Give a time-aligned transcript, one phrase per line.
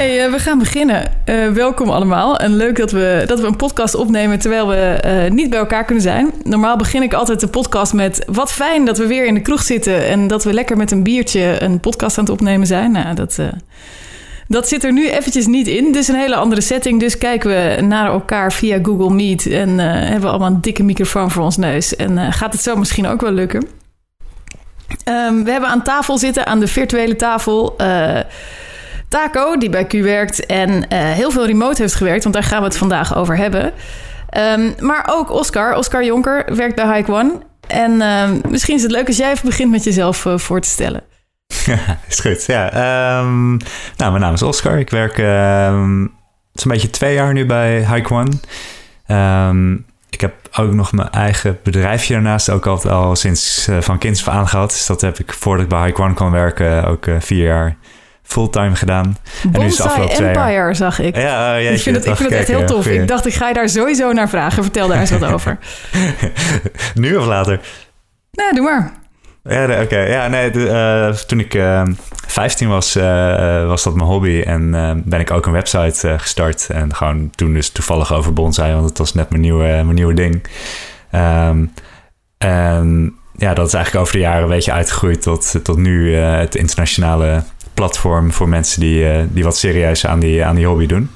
[0.00, 1.12] Hey, uh, we gaan beginnen.
[1.24, 2.36] Uh, welkom allemaal.
[2.36, 5.84] En leuk dat we, dat we een podcast opnemen terwijl we uh, niet bij elkaar
[5.84, 6.30] kunnen zijn.
[6.42, 8.24] Normaal begin ik altijd de podcast met...
[8.26, 10.06] wat fijn dat we weer in de kroeg zitten...
[10.06, 12.92] en dat we lekker met een biertje een podcast aan het opnemen zijn.
[12.92, 13.38] Nou, dat,
[14.48, 15.92] dat zit er nu eventjes niet in.
[15.92, 17.00] Dus een hele andere setting.
[17.00, 19.46] Dus kijken we naar elkaar via Google Meet...
[19.46, 21.96] en hebben we allemaal een dikke microfoon voor ons neus.
[21.96, 23.66] En gaat het zo misschien ook wel lukken.
[25.08, 27.76] Um, we hebben aan tafel zitten, aan de virtuele tafel...
[29.10, 32.58] Taco, die bij Q werkt en uh, heel veel remote heeft gewerkt, want daar gaan
[32.58, 33.72] we het vandaag over hebben.
[34.36, 37.32] Um, maar ook Oscar, Oscar Jonker, werkt bij Hike One.
[37.66, 40.68] En um, misschien is het leuk als jij even begint met jezelf uh, voor te
[40.68, 41.02] stellen.
[42.08, 42.66] is goed, ja.
[43.18, 43.56] Um,
[43.96, 44.78] nou, mijn naam is Oscar.
[44.78, 45.14] Ik werk
[46.52, 48.30] zo'n beetje twee jaar nu bij Hike One.
[50.10, 54.26] ik heb ook nog mijn eigen bedrijfje daarnaast, ook altijd al sinds uh, van kinds
[54.26, 54.70] af aan gehad.
[54.70, 57.76] Dus dat heb ik voordat ik bij Hike One kon werken ook vier jaar
[58.22, 59.16] fulltime gedaan.
[59.42, 60.76] Bonsai en nu is afgelopen Empire, jaar.
[60.76, 61.16] zag ik.
[61.16, 62.86] Ja, uh, ik vind het, ik vind het echt heel tof.
[62.86, 64.62] Ik dacht, ik ga je daar sowieso naar vragen.
[64.62, 65.58] Vertel daar eens wat over.
[66.94, 67.60] nu of later?
[68.32, 68.92] Nee, doe maar.
[69.42, 69.98] Ja, oké.
[69.98, 71.82] Ja, nee, uh, toen ik uh,
[72.26, 74.42] 15 was, uh, was dat mijn hobby.
[74.46, 74.70] En
[75.04, 76.68] ben ik ook een website gestart.
[76.70, 80.14] En gewoon toen dus toevallig over bonsai, want het was net mijn nieuwe, mijn nieuwe
[80.14, 80.46] ding.
[81.12, 81.72] Um,
[82.38, 86.54] en ja, dat is eigenlijk over de jaren een beetje uitgegroeid tot, tot nu het
[86.54, 87.42] internationale
[87.80, 91.10] platform voor mensen die, uh, die wat serieus aan die, aan die hobby doen.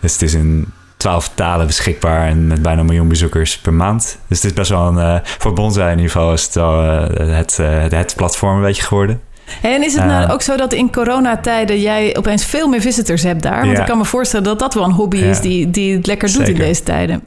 [0.00, 4.18] Dus het is in twaalf talen beschikbaar en met bijna een miljoen bezoekers per maand.
[4.28, 6.84] Dus het is best wel een, uh, voor Bonsai in ieder geval is het wel
[6.84, 9.20] uh, het, het, het, platform een beetje geworden.
[9.62, 13.42] En is het nou ook zo dat in coronatijden jij opeens veel meer visitors hebt
[13.42, 13.66] daar?
[13.66, 16.32] Want ik kan me voorstellen dat dat wel een hobby is die, die het lekker
[16.32, 17.22] doet in deze tijden.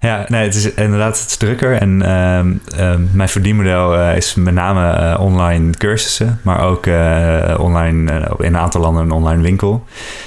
[0.00, 1.76] Ja, nee, het is inderdaad drukker.
[1.76, 7.54] En uh, uh, mijn verdienmodel uh, is met name eh, online cursussen, maar ook eh,
[7.58, 9.84] online in een aantal landen een online winkel.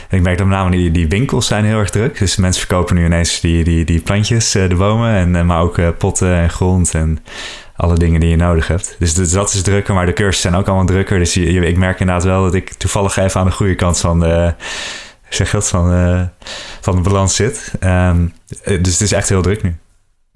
[0.09, 2.19] En ik merk dat met name die, die winkels zijn heel erg druk.
[2.19, 6.35] Dus mensen verkopen nu ineens die, die, die plantjes, de bomen, en, maar ook potten
[6.35, 7.19] en grond en
[7.75, 8.95] alle dingen die je nodig hebt.
[8.99, 11.19] Dus, dat is drukker, maar de cursussen zijn ook allemaal drukker.
[11.19, 14.53] Dus ik merk inderdaad wel dat ik toevallig even aan de goede kant van de
[15.33, 16.21] zeg dat, van, uh,
[16.81, 17.73] van de balans zit.
[17.79, 18.33] Um,
[18.63, 19.77] dus het is echt heel druk nu.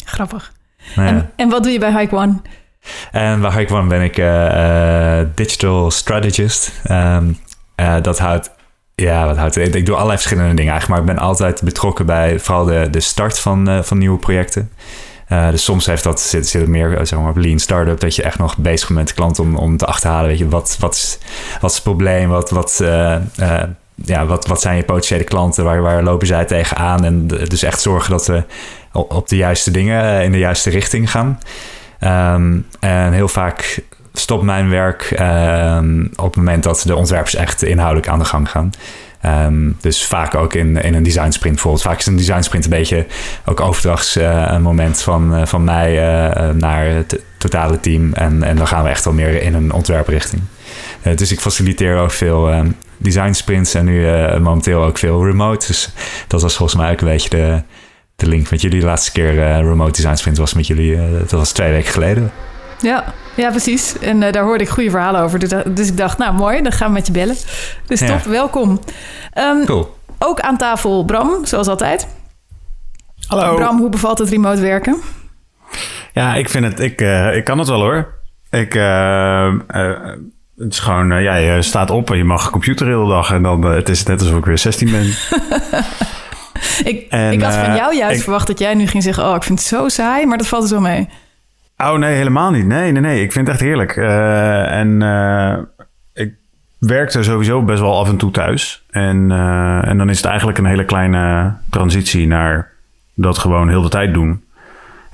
[0.06, 0.54] Grappig.
[0.96, 1.14] Nou ja.
[1.14, 2.42] en, en, wat doe je bij Hike One?
[3.12, 6.72] En bij Hike One ben ik uh, digital strategist.
[6.92, 7.38] Um,
[8.02, 8.52] dat houdt
[8.96, 9.56] ja, wat houdt?
[9.58, 13.00] Ik doe allerlei verschillende dingen eigenlijk, maar ik ben altijd betrokken bij vooral de, de
[13.00, 14.72] start van, uh, van nieuwe projecten.
[15.30, 18.16] Uh, dus soms heeft dat, zit, zit het meer zeg maar, op lean startup, dat
[18.16, 20.78] je echt nog bezig bent met de klant om, om te achterhalen, weet je, wat,
[20.80, 21.18] wat, is,
[21.62, 23.16] wat is het probleem, wat, wat, uh,
[23.96, 25.64] ja, wat, wat zijn je potentiële klanten?
[25.64, 27.06] Waar, waar lopen zij tegenaan?
[27.06, 28.44] En dus echt zorgen dat we
[28.92, 31.40] op de juiste dingen eh, in de juiste richting gaan.
[32.00, 37.64] Ehm, en heel vaak stopt mijn werk um, op het moment dat de ontwerpers echt
[37.64, 38.72] inhoudelijk aan de gang gaan.
[39.26, 41.84] Um, dus vaak ook in, in een design sprint bijvoorbeeld.
[41.84, 43.06] Vaak is een design sprint een beetje
[43.46, 45.96] ook overdrachtsmoment uh, van, uh, van mij
[46.54, 48.14] naar het totale team.
[48.14, 50.42] En, en dan gaan we echt wel meer in een ontwerprichting.
[51.16, 55.68] dus ik faciliteer ook veel design sprints en nu uh, momenteel ook veel remote.
[55.68, 55.90] Dus
[56.28, 57.64] dat was volgens mij ook een beetje de,
[58.16, 58.80] de link met jullie.
[58.80, 61.92] De laatste keer uh, remote design sprint was met jullie, uh, dat was twee weken
[61.94, 62.32] geleden.
[62.82, 64.00] Ja, ja precies.
[64.00, 65.40] En daar hoorde ik goede verhalen over.
[65.40, 67.36] Dus, dus, ik dacht, nou mooi, dan gaan we met je bellen.
[67.86, 68.80] Dus top, welkom.
[69.38, 69.98] Um, cool.
[70.20, 72.08] Ook aan tafel Bram, zoals altijd.
[73.28, 73.56] Hallo.
[73.56, 75.02] Bram, hoe bevalt het remote werken?
[76.14, 77.02] Ja, ik vind het, ik,
[77.36, 78.14] ik kan het wel hoor.
[78.50, 78.74] Ik,
[80.58, 83.32] het is gewoon, uh, ja, je staat op en je mag computer de hele dag.
[83.32, 85.06] En dan, uh, het is net alsof ik weer 16 ben.
[86.92, 89.26] ik, en, ik had van uh, jou juist ik, verwacht dat jij nu ging zeggen...
[89.30, 91.10] oh, ik vind het zo saai, maar dat valt er zo mee.
[91.78, 92.66] Oh, nee, helemaal niet.
[92.66, 93.22] Nee, nee, nee.
[93.22, 93.96] Ik vind het echt heerlijk.
[94.68, 95.02] en
[96.14, 96.34] ik
[96.80, 98.86] werkte sowieso best wel af en toe thuis.
[98.90, 99.32] En,
[99.82, 102.72] en dan is het eigenlijk een hele kleine transitie naar
[103.14, 104.45] dat gewoon heel de tijd doen.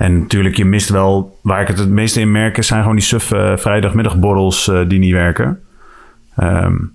[0.01, 3.05] En natuurlijk, je mist wel, waar ik het het meeste in merk, zijn gewoon die
[3.05, 5.63] suffe vrijdagmiddagborrels uh, die niet werken.
[6.37, 6.93] Um,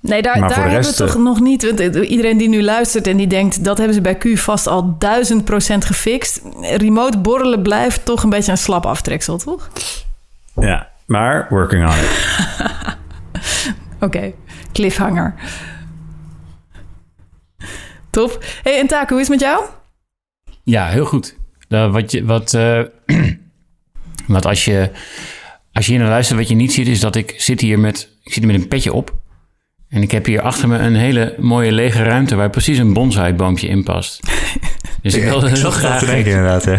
[0.00, 1.62] nee, daar, daar hebben rest, we toch uh, nog niet.
[1.62, 5.44] Iedereen die nu luistert en die denkt, dat hebben ze bij Q vast al duizend
[5.44, 6.42] procent gefixt.
[6.60, 9.70] Remote borrelen blijft toch een beetje een slap aftreksel, toch?
[10.54, 12.06] Ja, maar working on it.
[13.94, 14.34] Oké, okay.
[14.72, 15.34] cliffhanger.
[18.10, 18.44] Top.
[18.62, 19.64] Hey, en Taco, hoe is het met jou?
[20.62, 21.36] Ja, heel goed.
[21.68, 22.80] Uh, wat, je, wat, uh,
[24.26, 24.90] wat als je,
[25.72, 28.16] als je hier naar luistert, wat je niet ziet, is dat ik zit hier met,
[28.22, 29.14] ik zit hier met een petje op.
[29.88, 33.68] En ik heb hier achter me een hele mooie lege ruimte waar precies een bonsaiboompje
[33.68, 34.20] in past.
[35.02, 36.04] Dus ik wil heel graag.
[36.06, 36.64] Denken, inderdaad.
[36.64, 36.76] Hè.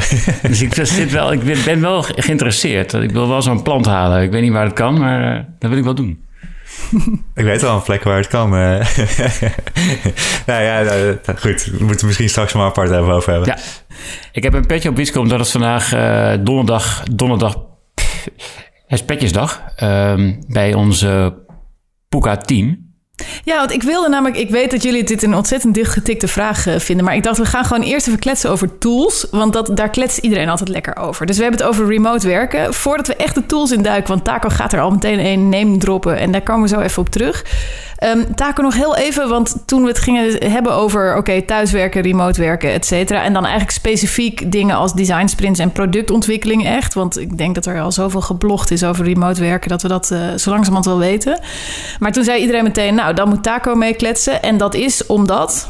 [0.47, 2.93] Dus ik, zit wel, ik ben wel geïnteresseerd.
[2.93, 4.21] Ik wil wel zo'n plant halen.
[4.21, 6.25] Ik weet niet waar het kan, maar uh, dat wil ik wel doen.
[7.33, 8.49] Ik weet wel een plek waar het kan.
[8.49, 8.83] nou
[10.45, 11.63] ja, nou, goed.
[11.63, 13.49] We moeten het misschien straks maar apart even over hebben.
[13.49, 13.57] Ja.
[14.31, 17.53] Ik heb een petje op Wietsco omdat het vandaag eh, donderdag, donderdag,
[18.87, 21.43] het is petjesdag, ehm, bij onze
[22.09, 22.86] Puka team.
[23.43, 24.37] Ja, want ik wilde namelijk...
[24.37, 27.05] Ik weet dat jullie dit een ontzettend dichtgetikte vraag eh, vinden...
[27.05, 29.27] maar ik dacht, we gaan gewoon eerst even kletsen over tools...
[29.31, 31.25] want dat, daar kletst iedereen altijd lekker over.
[31.25, 32.73] Dus we hebben het over remote werken.
[32.73, 34.07] Voordat we echt de tools induiken...
[34.07, 36.17] want Taco gaat er al meteen een name droppen...
[36.17, 37.45] en daar komen we zo even op terug.
[37.97, 41.15] Ehm Taco nog heel even, want toen we het gingen hebben over...
[41.15, 43.23] oké, thuiswerken, remote werken, et cetera...
[43.23, 46.93] en dan eigenlijk specifiek dingen als design sprints en productontwikkeling echt...
[46.93, 49.69] want ik denk dat er al zoveel geblogd is over remote werken...
[49.69, 51.39] dat we dat eh, zo langzamerhand wel weten.
[51.99, 52.95] Maar toen zei iedereen meteen...
[52.95, 54.41] nou, dan moet Taco mee kletsen.
[54.41, 55.69] En dat is omdat...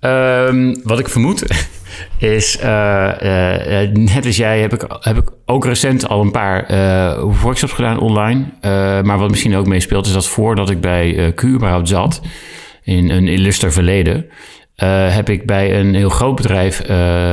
[0.00, 1.42] Ehm, wat ik vermoed
[2.18, 6.30] is, eh, eh, eh, net als jij heb ik, heb ik ook recent al een
[6.30, 6.66] paar
[7.42, 8.44] workshops gedaan online.
[9.02, 11.44] Maar wat misschien ook meespeelt is dat voordat ik bij Q
[11.82, 12.20] zat,
[12.82, 14.26] in een illuster verleden,
[15.10, 16.82] heb ik bij een heel groot bedrijf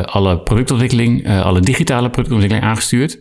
[0.06, 3.20] alle productontwikkeling, alle digitale productontwikkeling aangestuurd.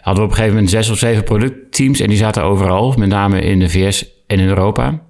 [0.00, 3.08] Hadden we op een gegeven moment zes of zeven productteams en die zaten overal, met
[3.08, 5.04] name in de VS en in Europa.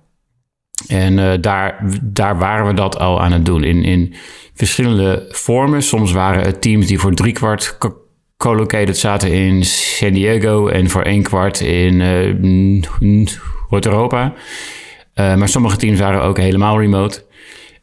[0.88, 3.64] En eh, daar, daar waren we dat al aan het doen.
[3.64, 4.14] In, in
[4.54, 5.82] verschillende vormen.
[5.82, 7.96] Soms waren het teams die voor driekwart co-
[8.36, 12.34] co-located zaten in San Diego en voor een kwart in eh,
[13.68, 14.34] Noord-Europa.
[15.14, 17.24] Eh, maar sommige teams waren ook helemaal remote.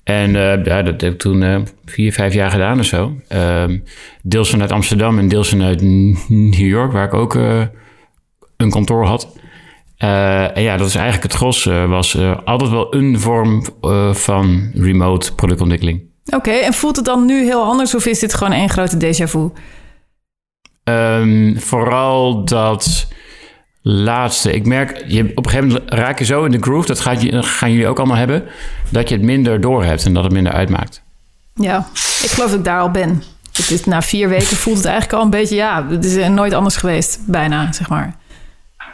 [0.03, 0.33] En
[0.63, 3.15] dat heb ik toen vier, vijf jaar gedaan of zo.
[3.27, 3.79] Ehm,
[4.21, 5.81] deels vanuit Amsterdam en deels vanuit
[6.27, 7.33] New York, waar ik ook
[8.57, 9.38] een kantoor had.
[10.03, 11.65] Eh, en ja, dat is eigenlijk het gros.
[11.65, 13.65] eh, was eh, altijd wel een vorm
[14.13, 16.01] van remote productontwikkeling.
[16.25, 19.29] Oké, en voelt het dan nu heel anders of is dit gewoon één grote déjà
[19.29, 19.50] vu?
[20.83, 23.07] Ehm, vooral dat
[23.81, 24.51] laatste.
[24.51, 27.25] Ik merk, je, op een gegeven moment raak je zo in de groove, dat gaat
[27.29, 28.44] gaan jullie ook allemaal hebben,
[28.89, 31.03] dat je het minder door hebt en dat het minder uitmaakt.
[31.53, 31.88] Ja,
[32.23, 33.23] ik geloof dat ik daar al ben.
[33.67, 35.55] Is, na vier weken voelt het eigenlijk al een beetje...
[35.55, 38.21] ja, het is nooit anders geweest, bijna, zeg maar.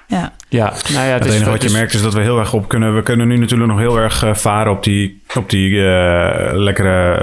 [0.10, 2.22] Ja, Ja, nou ja, het, Het is, enige wat je is- merkt is dat we
[2.22, 2.96] heel erg op kunnen.
[2.96, 7.14] We kunnen nu natuurlijk nog heel erg eh, varen op die, op die eh, lekkere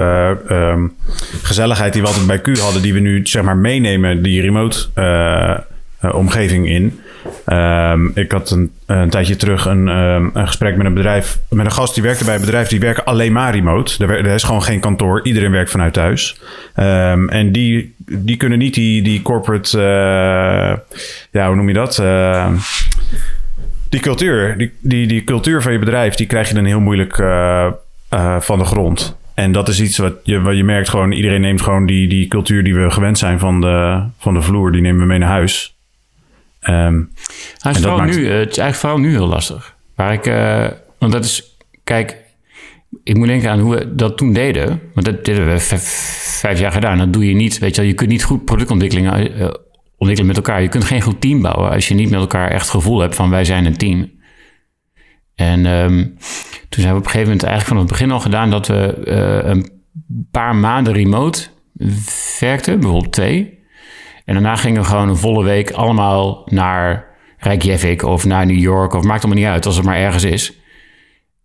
[0.47, 0.87] eh, ehm,
[1.41, 2.81] gezelligheid die we altijd bij Q hadden.
[2.81, 4.87] Die we nu zeg maar meenemen, die remote
[6.11, 6.99] omgeving in.
[7.45, 11.39] Ehm, ik had een, een tijdje terug een, ehm, een gesprek met een bedrijf.
[11.49, 12.67] Met een gast die werkte bij een bedrijf.
[12.67, 14.05] Die werken alleen maar remote.
[14.05, 15.21] Er, is gewoon geen kantoor.
[15.23, 16.41] Iedereen werkt vanuit thuis.
[16.75, 19.77] Ehm, en die, die kunnen niet die, die corporate.
[19.77, 20.95] eh,
[21.31, 22.01] ja, hoe noem je dat?
[23.89, 27.17] Die cultuur, die, die, die cultuur van je bedrijf, die krijg je dan heel moeilijk
[27.17, 27.67] eh,
[28.09, 29.17] eh, van de grond.
[29.33, 32.27] En dat is iets wat je, wat je merkt gewoon, iedereen neemt gewoon die, die
[32.27, 35.29] cultuur die we gewend zijn van de, van de vloer, die nemen we mee naar
[35.29, 35.76] huis.
[37.57, 39.75] Hij is vooral maakt- nu, eh, het is eigenlijk vooral nu heel lastig.
[39.95, 40.67] Waar ik, eh,
[40.99, 42.17] want dat is, kijk,
[43.03, 44.81] ik moet denken aan hoe we dat toen deden.
[44.93, 46.97] Want dat deden we vijf, jaar gedaan.
[46.97, 47.89] Dat doe je niet, weet je wel.
[47.89, 49.47] Je kunt niet goed productontwikkeling eh,
[49.97, 50.61] ontwikkelen met elkaar.
[50.61, 53.15] Je kunt geen goed team bouwen als je niet met elkaar echt het gevoel hebt
[53.15, 54.11] van wij zijn een team.
[55.35, 56.03] En ehm,
[56.69, 58.93] toen zijn we op een gegeven moment eigenlijk van het begin al gedaan dat we
[59.45, 59.69] een
[60.31, 61.47] paar maanden remote
[62.39, 63.56] werkten, bijvoorbeeld twee.
[64.27, 67.05] En daarna gingen we gewoon een volle week allemaal naar
[67.37, 68.93] Reykjavik of naar New York.
[68.93, 70.53] Of maakt allemaal niet uit als het maar ergens is.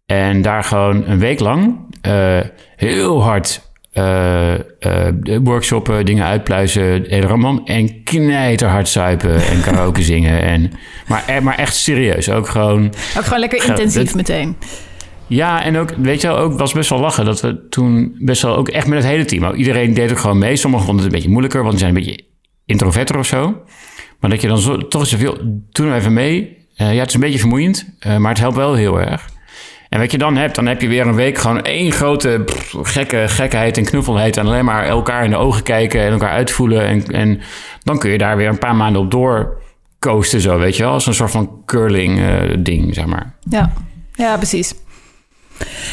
[0.06, 2.38] En daar gewoon een week lang eh,
[2.76, 4.60] heel hard eh, eh,
[5.42, 7.62] workshoppen, dingen uitpluizen, hele ramam.
[7.64, 10.42] En knijterhard zuipen en karaoke zingen.
[10.42, 10.70] En,
[11.06, 12.30] maar, e- maar echt serieus.
[12.30, 14.56] Ook gewoon ook gewoon lekker intensief meteen.
[15.26, 18.42] ja, en ook, weet je wel, ook was best wel lachen dat we toen best
[18.42, 19.54] wel ook echt met het hele team.
[19.54, 20.56] Iedereen deed ook gewoon mee.
[20.56, 22.30] Sommigen vonden het een beetje moeilijker, want die zijn een beetje
[22.64, 23.62] introverter of zo.
[24.20, 25.36] Maar dat je dan zo, toch zoveel,
[25.70, 26.66] doen we even mee.
[26.76, 29.30] Eh, ja, het is een beetje vermoeiend, eh, maar het helpt wel heel erg.
[29.88, 32.44] En wat je dan hebt, dan heb je weer een week gewoon één grote
[32.82, 34.36] gekke gekheid en knuffelheid.
[34.36, 36.86] En alleen maar elkaar in de ogen kijken en elkaar uitvoelen.
[36.86, 37.40] En, en
[37.82, 39.62] dan kun je daar weer een paar maanden op door
[39.98, 40.92] coasten, zo weet je wel.
[40.92, 43.34] Als een soort van curling eh, ding, zeg maar.
[43.48, 43.72] Ja,
[44.14, 44.74] ja precies.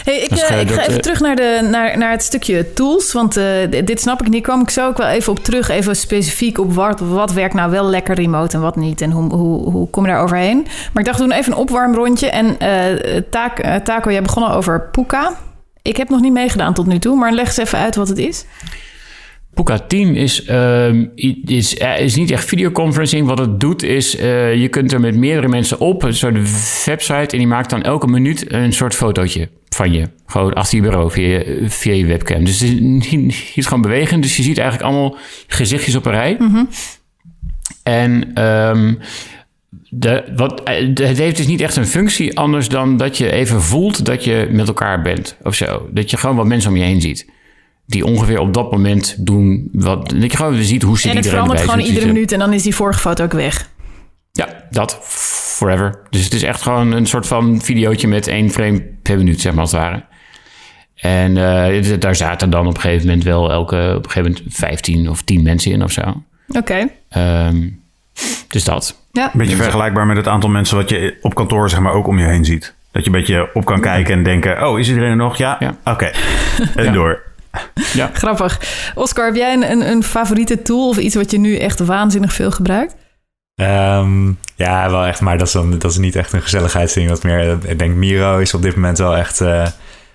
[0.04, 3.12] Hey, ik, eh, ik ga even eh, terug naar, de, naar, naar het stukje tools.
[3.12, 3.46] Want eh,
[3.86, 4.44] dit snap ik niet.
[4.44, 5.70] Kwam ik zo ook wel even op terug.
[5.70, 9.02] Even specifiek op wat, wat werkt nou wel lekker remote en wat niet.
[9.02, 10.62] En hoe, hoe, hoe kom je daar overheen?
[10.64, 12.30] Maar ik dacht, doen even een opwarmrondje.
[12.30, 15.36] En eh, Taco, jij begon al over Puka.
[15.82, 17.16] Ik heb nog niet meegedaan tot nu toe.
[17.16, 18.46] Maar leg eens even uit wat het is.
[19.64, 21.06] Puka Team is, ehm,
[21.46, 23.28] is, eh, is niet echt videoconferencing.
[23.28, 26.34] Wat het doet is, eh, je kunt er met meerdere mensen op, een soort
[26.86, 30.10] website, en die maakt dan elke minuut een soort fotootje van je.
[30.26, 32.44] Gewoon achter je bureau via, je- via je webcam.
[32.46, 33.12] Dus het is niet,
[33.56, 34.24] niet gewoon bewegend.
[34.24, 36.38] Dus je ziet eigenlijk allemaal gezichtjes op een rij.
[37.84, 38.94] En ehm,
[39.90, 43.62] de, wat, eh, het heeft dus niet echt een functie anders dan dat je even
[43.62, 45.90] voelt dat je met elkaar bent of zo.
[45.92, 47.26] Dat je gewoon wat mensen om je heen ziet.
[47.90, 50.14] Die ongeveer op dat moment doen wat.
[50.20, 51.76] Je gewoon ziet hoe zit En het iedereen verandert erbij.
[51.76, 53.70] gewoon iedere minuut en dan is die vorige foto ook weg.
[54.32, 56.00] Ja, dat forever.
[56.10, 59.52] Dus het is echt gewoon een soort van videootje met één frame per minuut, zeg
[59.52, 60.04] maar als het ware.
[60.96, 64.56] En eh, daar zaten dan op een gegeven moment wel elke, op een gegeven moment
[64.56, 66.24] 15 of 10 mensen in of zo.
[66.48, 66.88] Oké.
[67.10, 67.68] Ehm,
[68.48, 68.96] dus dat.
[69.12, 69.26] Ja.
[69.26, 72.20] Een beetje vergelijkbaar met het aantal mensen wat je op kantoor zeg maar ook om
[72.20, 72.76] je heen ziet.
[72.92, 75.38] Dat je een beetje op kan kijken en denken, oh, is iedereen er nog?
[75.38, 75.56] Ja?
[75.60, 75.78] Ja.
[75.84, 76.12] Oké.
[76.76, 77.28] En door.
[77.94, 78.10] Ja.
[78.22, 78.60] Grappig.
[78.96, 82.34] Oscar, heb jij een, een, een favoriete tool of iets wat je nu echt waanzinnig
[82.34, 82.96] veel gebruikt?
[83.56, 87.10] Ehm, ja, wel echt, maar dat is, dan, dat is niet echt een gezelligheidsding.
[87.10, 89.66] Wat meer, eh, ik denk Miro is op dit moment wel echt eh,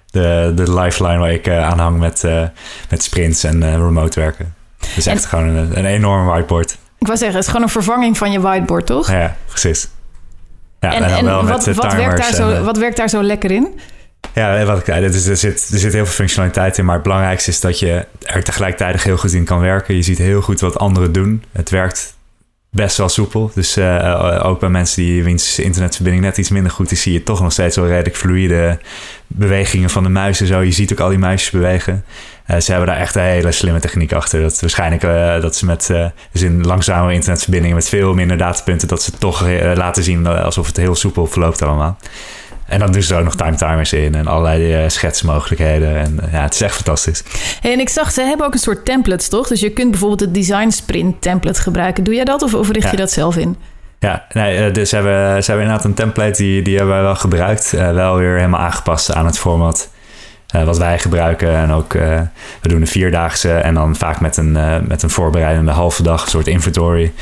[0.06, 2.42] de, de lifeline waar ik uh, aan hang met, uh,
[2.90, 4.54] met sprints en remote werken.
[4.94, 6.78] Dus echt En- gewoon een, een enorm whiteboard.
[6.98, 9.10] Ik wou zeggen, het is gewoon een vervanging van je whiteboard, toch?
[9.10, 9.88] Ja, precies.
[10.80, 13.50] Ja, en dan en wat, wat, werkt daar zo, en, wat werkt daar zo lekker
[13.50, 13.80] in?
[14.34, 17.50] Ja, wat ik zei, er, zit, er zit heel veel functionaliteit in, maar het belangrijkste
[17.50, 19.96] is dat je er tegelijkertijd heel goed in kan werken.
[19.96, 21.42] Je ziet heel goed wat anderen doen.
[21.52, 22.16] Het werkt
[22.70, 23.50] best wel soepel.
[23.54, 27.22] Dus eh, ook bij mensen die wiens internetverbinding net iets minder goed is, zie je
[27.22, 28.78] toch nog steeds wel redelijk fluïde
[29.26, 30.60] bewegingen van de muis en zo.
[30.60, 32.04] Je ziet ook al die muisjes bewegen.
[32.44, 34.40] Eh, ze hebben daar echt een hele slimme techniek achter.
[34.40, 38.88] Dat waarschijnlijk eh, dat ze met eh, dus in langzame internetverbindingen met veel minder datapunten,
[38.88, 41.98] dat ze toch eh, laten zien alsof het heel soepel verloopt allemaal.
[42.66, 45.96] En dan doen ze er ook nog time timers in en allerlei eh, schetsmogelijkheden.
[45.96, 47.22] En eh, ja, het is echt fantastisch.
[47.60, 49.48] Hey, en ik zag, ze hebben ook een soort templates, toch?
[49.48, 52.04] Dus je kunt bijvoorbeeld het design sprint template gebruiken.
[52.04, 53.56] Doe jij dat of, of richt je dat zelf in?
[53.98, 57.04] Ja, nee, eh, dus ze hebben, ze hebben inderdaad een template die, die hebben wij
[57.04, 57.70] wel gebruikt.
[57.70, 59.92] Wel weer helemaal aangepast aan het format
[60.64, 61.54] wat wij gebruiken.
[61.54, 62.28] En ook, we
[62.68, 64.52] doen een vierdaagse en dan vaak met een,
[64.86, 67.12] met een voorbereidende halve dag, een soort inventory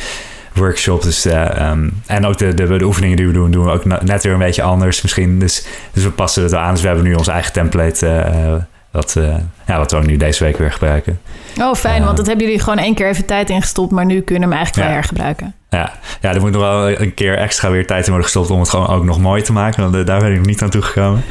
[0.54, 1.02] workshop.
[1.02, 3.84] Dus, eh, ehm, en ook de, de, de oefeningen die we doen, doen we ook
[4.02, 5.38] net weer een beetje anders misschien.
[5.38, 6.72] Dus, dus we passen het wel aan.
[6.72, 8.52] Dus we hebben nu ons eigen template, eh,
[8.90, 11.20] wat, eh, ja, wat we ook nu deze week weer gebruiken.
[11.60, 14.34] Oh, fijn, want dat hebben jullie gewoon één keer even tijd ingestopt, maar nu kun
[14.34, 15.00] je hem eigenlijk wel Ja.
[15.00, 15.54] hergebruiken.
[15.72, 18.60] Ja, ja, er moet nog wel een keer extra weer tijd in worden gestopt om
[18.60, 19.82] het gewoon ook nog mooi te maken.
[19.82, 21.24] Want eh, daar ben ik nog niet aan toegekomen.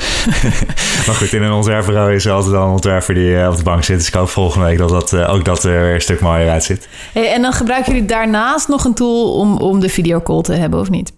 [1.06, 3.64] maar goed, in een ontwerpbureau is er altijd wel een ontwerper die eh, op de
[3.64, 3.98] bank zit.
[3.98, 6.50] Dus ik hoop volgende week dat, dat eh, ook dat er weer een stuk mooier
[6.50, 6.88] uitziet.
[7.14, 10.80] Hey, en dan gebruiken jullie daarnaast nog een tool om, om de videocall te hebben,
[10.80, 11.12] of niet?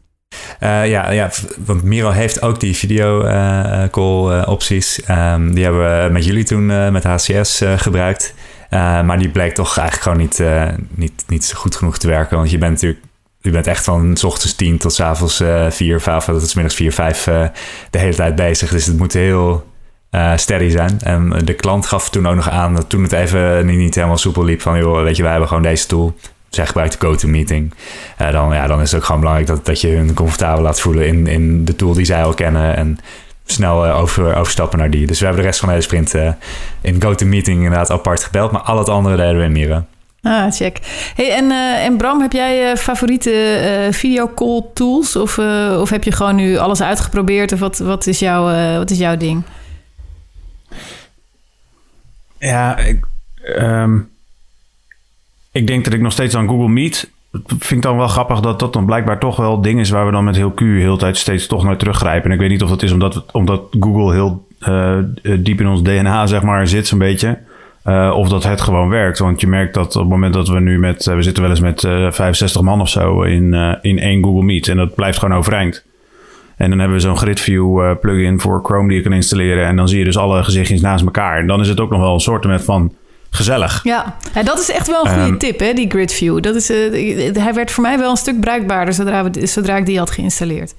[0.59, 1.29] Ja, ja,
[1.65, 5.03] want Miro heeft ook die video eh, call eh, opties.
[5.03, 8.33] Ehm, die hebben we met jullie toen met HCS gebruikt.
[8.69, 10.43] Maar die bleek toch eigenlijk gewoon niet,
[10.89, 12.37] niet, niet zo goed genoeg te werken.
[12.37, 12.99] Want je bent natuurlijk
[13.43, 16.53] je bent echt van s ochtends tien tot s avonds eh, vier, vijf, tot 's
[16.53, 17.47] middags vier, vijf eh,
[17.89, 18.69] de hele tijd bezig.
[18.69, 19.65] Dus het moet heel
[20.09, 20.99] eh, steady zijn.
[21.01, 24.17] En de klant gaf toen ook nog aan dat toen het even niet, niet helemaal
[24.17, 26.15] soepel liep van joh, weet je, wij hebben gewoon deze tool.
[26.49, 27.73] Zij gebruikt de GoToMeeting.
[28.17, 31.07] Dan, ja, dan is het ook gewoon belangrijk dat, dat je hun comfortabel laat voelen
[31.07, 32.75] in, in de tool die zij al kennen.
[32.75, 32.97] En
[33.45, 35.07] snel over, overstappen naar die.
[35.07, 36.13] Dus we hebben de rest van de sprint
[36.81, 38.51] in GoToMeeting inderdaad apart gebeld.
[38.51, 39.83] Maar al het andere deden we in Miro.
[40.23, 40.77] Ah, check.
[41.15, 45.15] Hey, en, eh, en Bram, heb jij eh, favoriete eh videocall tools?
[45.15, 45.37] Of,
[45.79, 47.51] of heb je gewoon nu alles uitgeprobeerd?
[47.51, 49.43] Of wat, wat, is, jouw, wat is jouw ding?
[52.39, 53.05] Ja, ik,
[53.55, 53.99] ehm,
[55.51, 57.09] ik denk dat ik nog steeds aan Google Meet.
[57.47, 60.11] Vind ik dan wel grappig dat dat dan blijkbaar toch wel ding is waar we
[60.11, 62.29] dan met heel Q heel tijd steeds toch naar teruggrijpen.
[62.29, 64.47] En ik weet niet of dat is omdat, omdat Google heel
[65.39, 67.39] diep in ons DNA zeg maar zit zo'n beetje.
[67.83, 69.19] Eh, of dat het gewoon werkt.
[69.19, 71.07] Want je merkt dat op het moment dat we nu met...
[71.07, 74.23] eh, we zitten wel eens met eh 65 man of zo in, eh, in één
[74.23, 74.67] Google Meet.
[74.67, 75.83] En dat blijft gewoon overeind.
[76.57, 79.65] En dan hebben we zo'n GridView eh, plugin voor Chrome die je kan installeren.
[79.65, 81.37] En dan zie je dus alle gezichtjes naast elkaar.
[81.37, 82.93] En dan is het ook nog wel een soort van
[83.29, 83.79] gezellig.
[83.83, 86.41] Ja, dat is echt wel een goede Ehm, tip, hè, die gridview.
[86.41, 89.85] Dat is, eh, hij werd voor mij wel een stuk bruikbaarder zodra, we, zodra ik
[89.85, 90.73] die had geïnstalleerd.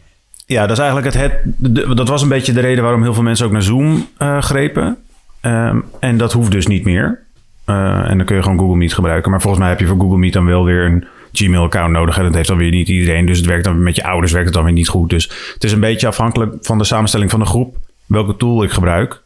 [0.46, 1.32] Ja, dat is eigenlijk het, het.
[1.74, 4.42] de- dat was een beetje de reden waarom heel veel mensen ook naar Zoom eh,
[4.42, 4.96] grepen.
[5.44, 7.22] Ehm, en dat hoeft dus niet meer.
[7.64, 9.30] Eh, en dan kun je gewoon Google Meet gebruiken.
[9.30, 12.18] Maar volgens mij heb je voor Google Meet dan wel weer een Gmail-account nodig.
[12.18, 13.26] En dat heeft dan weer niet iedereen.
[13.26, 15.10] Dus het werkt dan met je ouders werkt het dan weer niet goed.
[15.10, 17.76] Dus het is een beetje afhankelijk van de samenstelling van de groep.
[18.06, 19.22] Welke tool ik gebruik.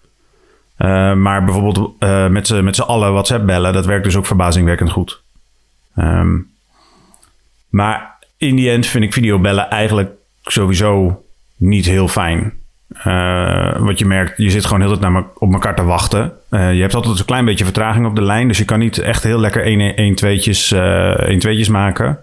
[0.77, 3.73] Eh, maar bijvoorbeeld eh, met z'n met allen WhatsApp bellen.
[3.73, 5.23] Dat werkt dus ook verbazingwekkend goed.
[5.95, 6.37] Ehm,
[7.69, 10.11] maar in die end vind ik videobellen eigenlijk
[10.43, 11.23] sowieso
[11.57, 12.58] niet heel fijn.
[12.89, 16.33] Eh, wat je merkt, je zit gewoon heel tijd op elkaar te wachten.
[16.49, 18.49] Eh, je hebt altijd een klein beetje vertraging op de lijn.
[18.49, 22.19] Dus je kan niet echt heel lekker 1 1 tweetjes, eh 1 tweetjes maken.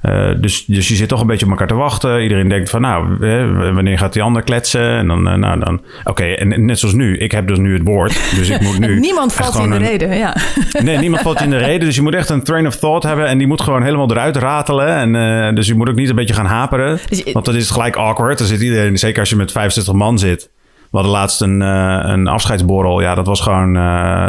[0.00, 2.22] Eh, dus, dus je zit toch een beetje op elkaar te wachten.
[2.22, 4.88] Iedereen denkt van, nou, hè, wanneer gaat die ander kletsen?
[4.90, 5.80] En dan, eh, nou, dan...
[6.04, 7.18] Oké, en net zoals nu.
[7.18, 8.34] Ik heb dus nu het woord.
[8.36, 8.98] Dus ik moet nu...
[9.08, 10.36] Niemand valt in de een- reden, ja.
[10.82, 11.86] Nee, niemand valt in de reden.
[11.86, 13.26] Dus je moet echt een train of thought hebben.
[13.26, 14.88] En die moet gewoon helemaal eruit ratelen.
[14.96, 15.14] En,
[15.48, 16.98] eh, dus je moet ook niet een beetje gaan haperen.
[17.08, 18.38] Dus je- want dat is gelijk awkward.
[18.38, 20.50] Dan zit iedereen, zeker als je met 65 man zit.
[20.90, 23.00] We hadden laatst een, een afscheidsborrel.
[23.00, 23.72] Ja, dat was gewoon...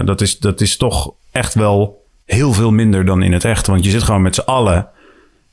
[0.05, 3.67] dat, is, dat is toch echt wel heel veel minder dan in het echt.
[3.67, 4.87] Want je zit gewoon met z'n allen.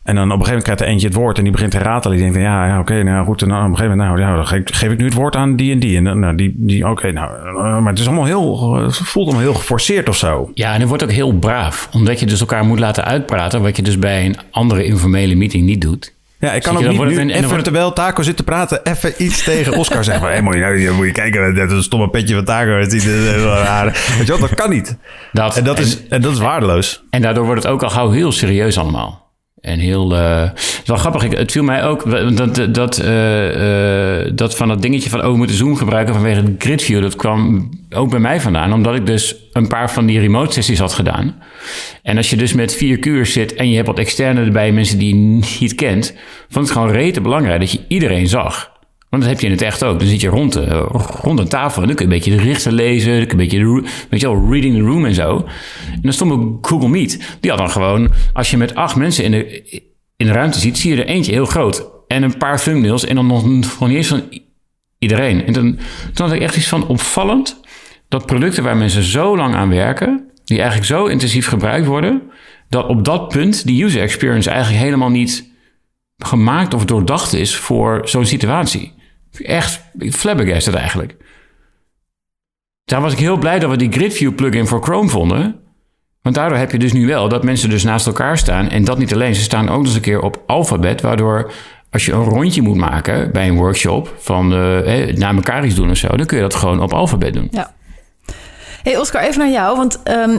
[0.06, 1.78] En dan op een gegeven moment krijgt er eentje het woord en die begint te
[1.78, 2.16] ratelen.
[2.16, 3.42] Die denkt, van, ja, ja oké, nou goed.
[3.42, 5.36] En dan op een gegeven moment, nou ja, dan geef, geef ik nu het woord
[5.36, 5.96] aan die en die.
[5.96, 9.26] En dan, nou, die, die oké, nou, eh, maar het is allemaal heel, het voelt
[9.26, 10.50] allemaal heel geforceerd of zo.
[10.54, 11.88] Ja, en het wordt ook heel braaf.
[11.92, 13.62] Omdat je dus elkaar moet laten uitpraten.
[13.62, 16.14] Wat je dus bij een andere informele meeting niet doet.
[16.38, 18.80] Ja, ik kan ook niet nu een- dan even, wordt terwijl Taco zit te praten,
[18.84, 20.22] even iets tegen Oscar zeggen.
[20.24, 22.70] Van, hé, moet, je, nou, moet je kijken, dat is een stomme petje van Taco.
[22.78, 22.92] Het
[23.44, 23.84] raar.
[23.84, 24.96] Weet je wel, dat kan niet.
[25.32, 27.04] Dat, En dat is, en dat is waardeloos.
[27.10, 29.25] En daardoor wordt het ook al gauw heel serieus allemaal.
[29.60, 30.16] En heel.
[30.16, 31.22] eh, het wel grappig.
[31.38, 32.10] Het viel mij ook.
[32.36, 35.24] Dat, dat, eh, dat van dat dingetje van.
[35.24, 37.02] Oh, we moeten Zoom gebruiken vanwege de gridview.
[37.02, 38.72] Dat kwam ook bij mij vandaan.
[38.72, 41.36] Omdat ik dus een paar van die remote sessies had gedaan.
[42.02, 43.54] En als je dus met vier kuurs zit.
[43.54, 46.14] en je hebt wat externe erbij, mensen die je niet kent.
[46.48, 48.74] vond het gewoon rete belangrijk dat je iedereen zag.
[49.08, 49.98] Want dat heb je in het echt ook.
[49.98, 50.78] Dan zit je rond, de,
[51.22, 53.18] rond een tafel en dan kun je een beetje de richten lezen.
[53.18, 55.44] Dan kun je een beetje, de, weet je wel, reading the room en zo.
[55.92, 57.36] En dan stond ook Google Meet.
[57.40, 59.62] Die had dan gewoon, als je met acht mensen in de,
[60.16, 61.90] in de ruimte ziet, zie je er eentje heel groot.
[62.06, 64.22] En een paar thumbnails en dan nog, nog niet eens van
[64.98, 65.46] iedereen.
[65.46, 65.78] En dan,
[66.12, 67.60] toen had ik echt iets van opvallend
[68.08, 72.22] dat producten waar mensen zo lang aan werken, die eigenlijk zo intensief gebruikt worden,
[72.68, 75.50] dat op dat punt die user experience eigenlijk helemaal niet
[76.16, 78.94] gemaakt of doordacht is voor zo'n situatie.
[79.40, 81.16] Echt flabbergasted eigenlijk.
[82.84, 85.60] Daar was ik heel blij dat we die GridView plugin voor Chrome vonden.
[86.22, 88.68] Want daardoor heb je dus nu wel dat mensen dus naast elkaar staan.
[88.68, 91.00] En dat niet alleen, ze staan ook nog eens een keer op alfabet.
[91.00, 91.52] Waardoor
[91.90, 95.90] als je een rondje moet maken bij een workshop van hè, naar elkaar iets doen
[95.90, 97.48] of zo, dan kun je dat gewoon op alfabet doen.
[97.50, 97.74] Ja.
[98.82, 99.76] Hey Oscar, even naar jou.
[99.76, 100.38] Want ehm,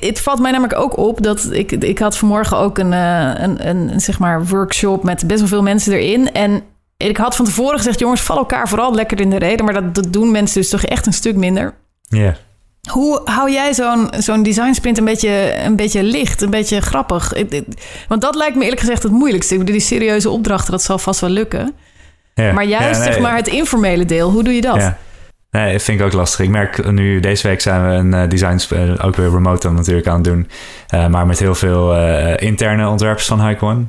[0.00, 3.68] het, valt mij namelijk ook op dat ik, ik had vanmorgen ook een, eh, een,
[3.68, 6.32] een, zeg maar workshop met best wel veel mensen erin.
[6.32, 6.62] En
[6.96, 9.64] ik had van tevoren gezegd, jongens, val elkaar vooral lekker in de reden.
[9.64, 11.74] Maar dat, dat doen mensen dus toch echt een stuk minder.
[12.08, 12.36] Ja.
[12.90, 17.32] Hoe hou jij zo'n zo'n design sprint een beetje, een beetje licht, een beetje grappig?
[18.08, 19.52] Want dat lijkt me eerlijk gezegd het moeilijkste.
[19.52, 21.74] Ik bedoel, Die serieuze opdrachten, dat zal vast wel lukken.
[22.34, 22.52] Ja.
[22.52, 24.76] Maar juist Ja, nee, zeg maar het informele deel, hoe doe je dat?
[24.76, 24.98] Ja.
[25.50, 26.40] Nee, dat vind ik ook lastig.
[26.40, 29.74] Ik merk nu, deze week zijn we een eh, design, eh, ook weer remote dan
[29.74, 30.48] natuurlijk aan het doen.
[30.88, 31.96] Eh, maar met heel veel
[32.36, 33.84] interne ontwerpers van Hike One.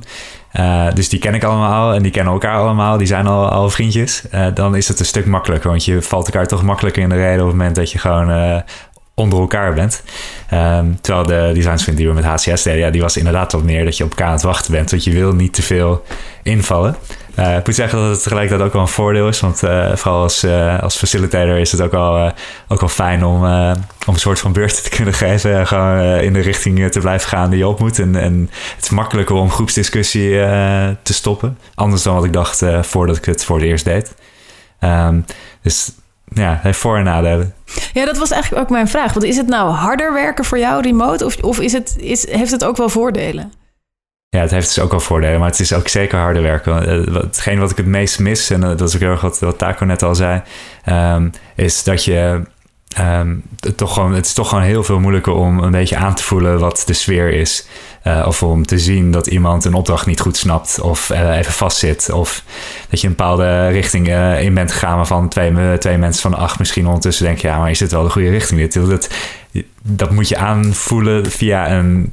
[0.52, 2.98] Eh, dus die ken ik allemaal en die kennen elkaar allemaal.
[2.98, 4.28] Die zijn al, al vriendjes.
[4.30, 7.14] Eh, dan is het een stuk makkelijker, want je valt elkaar toch makkelijker in de
[7.14, 8.56] reden op het moment dat je gewoon eh,
[9.14, 10.02] onder elkaar bent.
[10.50, 13.62] Ehm, terwijl de design sprint die we met HCS deden, ja, die was inderdaad wat
[13.62, 14.90] meer dat je op elkaar aan het wachten bent.
[14.90, 16.04] Want je wil niet te veel
[16.42, 16.96] invallen.
[17.38, 19.40] Eh, ik moet zeggen dat het tegelijkertijd ook wel een voordeel is.
[19.40, 22.32] Want eh, vooral als, eh, als facilitator is het ook wel,
[22.68, 25.66] ook fijn om, een soort van beurt te kunnen geven.
[25.66, 27.98] Gewoon in de richting te blijven gaan die je op moet.
[27.98, 30.30] En, en het is makkelijker om groepsdiscussie
[31.02, 31.58] te stoppen.
[31.74, 34.14] Anders dan wat ik dacht voordat ik het voor het eerst deed.
[34.78, 35.20] Ehm,
[35.62, 35.92] dus
[36.32, 37.54] ja, heeft voor- en nadelen.
[37.92, 39.12] Ja, dat was eigenlijk ook mijn vraag.
[39.12, 41.24] Want is het nou harder werken voor jou remote?
[41.24, 43.52] Of, of is het, is, heeft het ook wel voordelen?
[44.30, 46.86] Ja, het heeft dus ook wel voordelen, maar het is ook zeker harder werken.
[46.88, 49.38] Eh, Hetgeen wat ik het meest mis, en eh, dat is ook heel erg wat,
[49.38, 50.42] wat Taco net al zei,
[50.84, 52.42] ehm, is dat je
[52.88, 56.14] ehm, het, toch gewoon, het is toch gewoon heel veel moeilijker om een beetje aan
[56.14, 57.66] te voelen wat de sfeer is.
[58.02, 61.52] Eh, of om te zien dat iemand een opdracht niet goed snapt of eh, even
[61.52, 62.10] vastzit.
[62.10, 62.44] Of
[62.88, 66.86] dat je een bepaalde richting in bent gegaan waarvan twee, twee mensen van acht misschien
[66.86, 67.48] ondertussen denken...
[67.48, 68.60] ja, maar is dit wel de goede richting?
[68.60, 69.08] Dit, dat,
[69.82, 72.12] dat moet je aanvoelen via een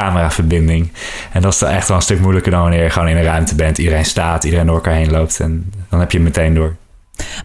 [0.00, 0.92] cameraverbinding.
[1.32, 3.22] En dat is dan echt wel een stuk moeilijker dan wanneer je gewoon in een
[3.22, 3.78] ruimte bent.
[3.78, 6.76] Iedereen staat, iedereen door elkaar heen loopt en dan heb je het meteen door.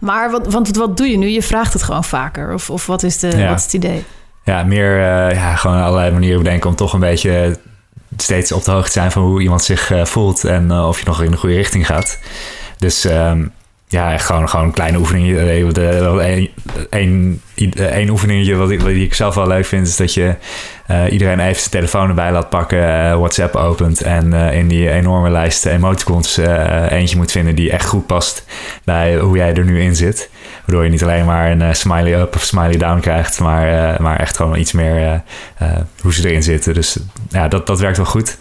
[0.00, 1.26] Maar wat, want wat doe je nu?
[1.28, 2.52] Je vraagt het gewoon vaker.
[2.54, 3.48] Of, of wat, is de, Ja.
[3.48, 4.04] wat is het idee?
[4.44, 7.58] Ja, meer eh, ja, gewoon allerlei manieren bedenken om toch een beetje
[8.16, 10.98] steeds op de hoogte te zijn van hoe iemand zich eh, voelt en eh, of
[10.98, 12.18] je nog in de goede richting gaat.
[12.78, 13.46] Dus ehm,
[13.90, 15.38] ja, echt gewoon, gewoon een kleine oefening.
[16.90, 17.40] Eén
[17.74, 20.34] één oefeningetje wat ik, wat ik zelf wel leuk vind, is dat je
[20.86, 24.90] eh, iedereen even zijn telefoon erbij laat pakken, eh, WhatsApp opent en eh, in die
[24.90, 28.44] enorme lijst emoticons eh, eentje moet vinden die echt goed past
[28.84, 30.30] bij hoe jij er nu in zit.
[30.64, 33.98] Waardoor je niet alleen maar een eh, smiley up of smiley down krijgt, maar, eh,
[33.98, 35.14] maar echt gewoon iets meer eh,
[35.68, 36.74] eh, hoe ze erin zitten.
[36.74, 36.98] Dus
[37.30, 38.38] ja, dat, dat werkt wel goed.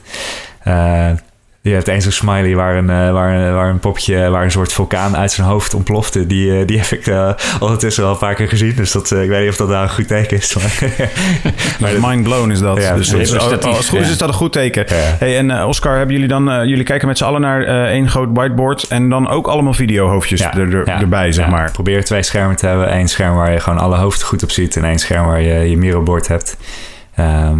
[1.64, 4.44] Eh, je hebt eens een smiley waar een, uh, waar, een, waar een popje, waar
[4.44, 6.28] een soort vulkaan uit zijn hoofd ontplofte.
[6.28, 8.74] Die, uh, die heb ik uh, ondertussen al een paar keer gezien.
[8.76, 10.56] Dus dat, ik weet niet of dat nou een goed teken is.
[10.56, 10.90] Maar,
[12.00, 12.82] maar mind blown is dat.
[12.82, 14.86] Ja, dus dat is, als het goed is, is dat een goed teken.
[14.88, 14.96] Ja.
[14.96, 18.88] Hey, en Oscar, hebben jullie dan, jullie kijken met z'n allen naar één groot whiteboard
[18.88, 21.72] en dan ook allemaal videohoofdjes Ja, er, er- erbij, zeg maar.
[21.72, 22.96] Probeer twee schermen te hebben.
[22.96, 24.76] Eén scherm waar je gewoon alle hoofden goed op ziet.
[24.76, 26.58] En één scherm waar je je mirrorbord hebt.
[27.16, 27.58] Ehm,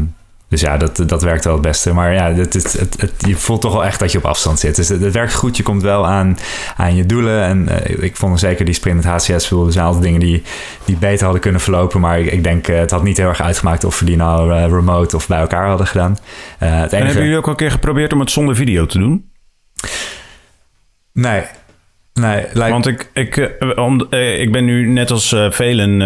[0.50, 1.94] dus ja, dat, dat werkt wel het beste.
[1.94, 4.60] Maar ja, het, het, het, het- je voelt toch wel echt dat je op afstand
[4.60, 4.76] zit.
[4.76, 5.58] Dus het, werkt goed.
[5.58, 6.38] Je komt wel aan,
[6.78, 7.44] aan je doelen.
[7.44, 9.52] En eh, ik vond zeker die sprint met HCS.
[9.52, 10.44] Er zijn altijd dingen die,
[10.86, 12.00] die beter hadden kunnen verlopen.
[12.00, 14.54] Maar ik, ik denk, eh, het had niet heel erg uitgemaakt of we die nou
[14.54, 16.18] eh, remote of bij elkaar hadden gedaan.
[16.58, 19.32] Het En hebben jullie ook al een keer geprobeerd om het zonder video te doen?
[21.14, 21.44] Nee.
[22.20, 22.72] Nee, lijkt...
[22.72, 25.98] Want ik, ik, eh, om, eh, ik ben nu net als eh, velen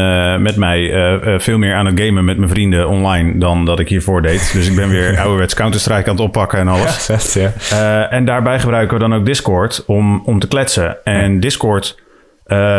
[0.42, 0.92] met mij
[1.38, 4.54] veel meer aan het gamen met mijn vrienden online dan dat ik hiervoor deed.
[4.54, 7.06] Dus ik ben weer ouderwets Counter-Strike aan het oppakken en Ja, alles.
[7.06, 7.54] vet, ja.
[7.78, 10.98] Eh, en daarbij gebruiken we dan ook Discord om, om te kletsen.
[11.04, 12.02] En Discord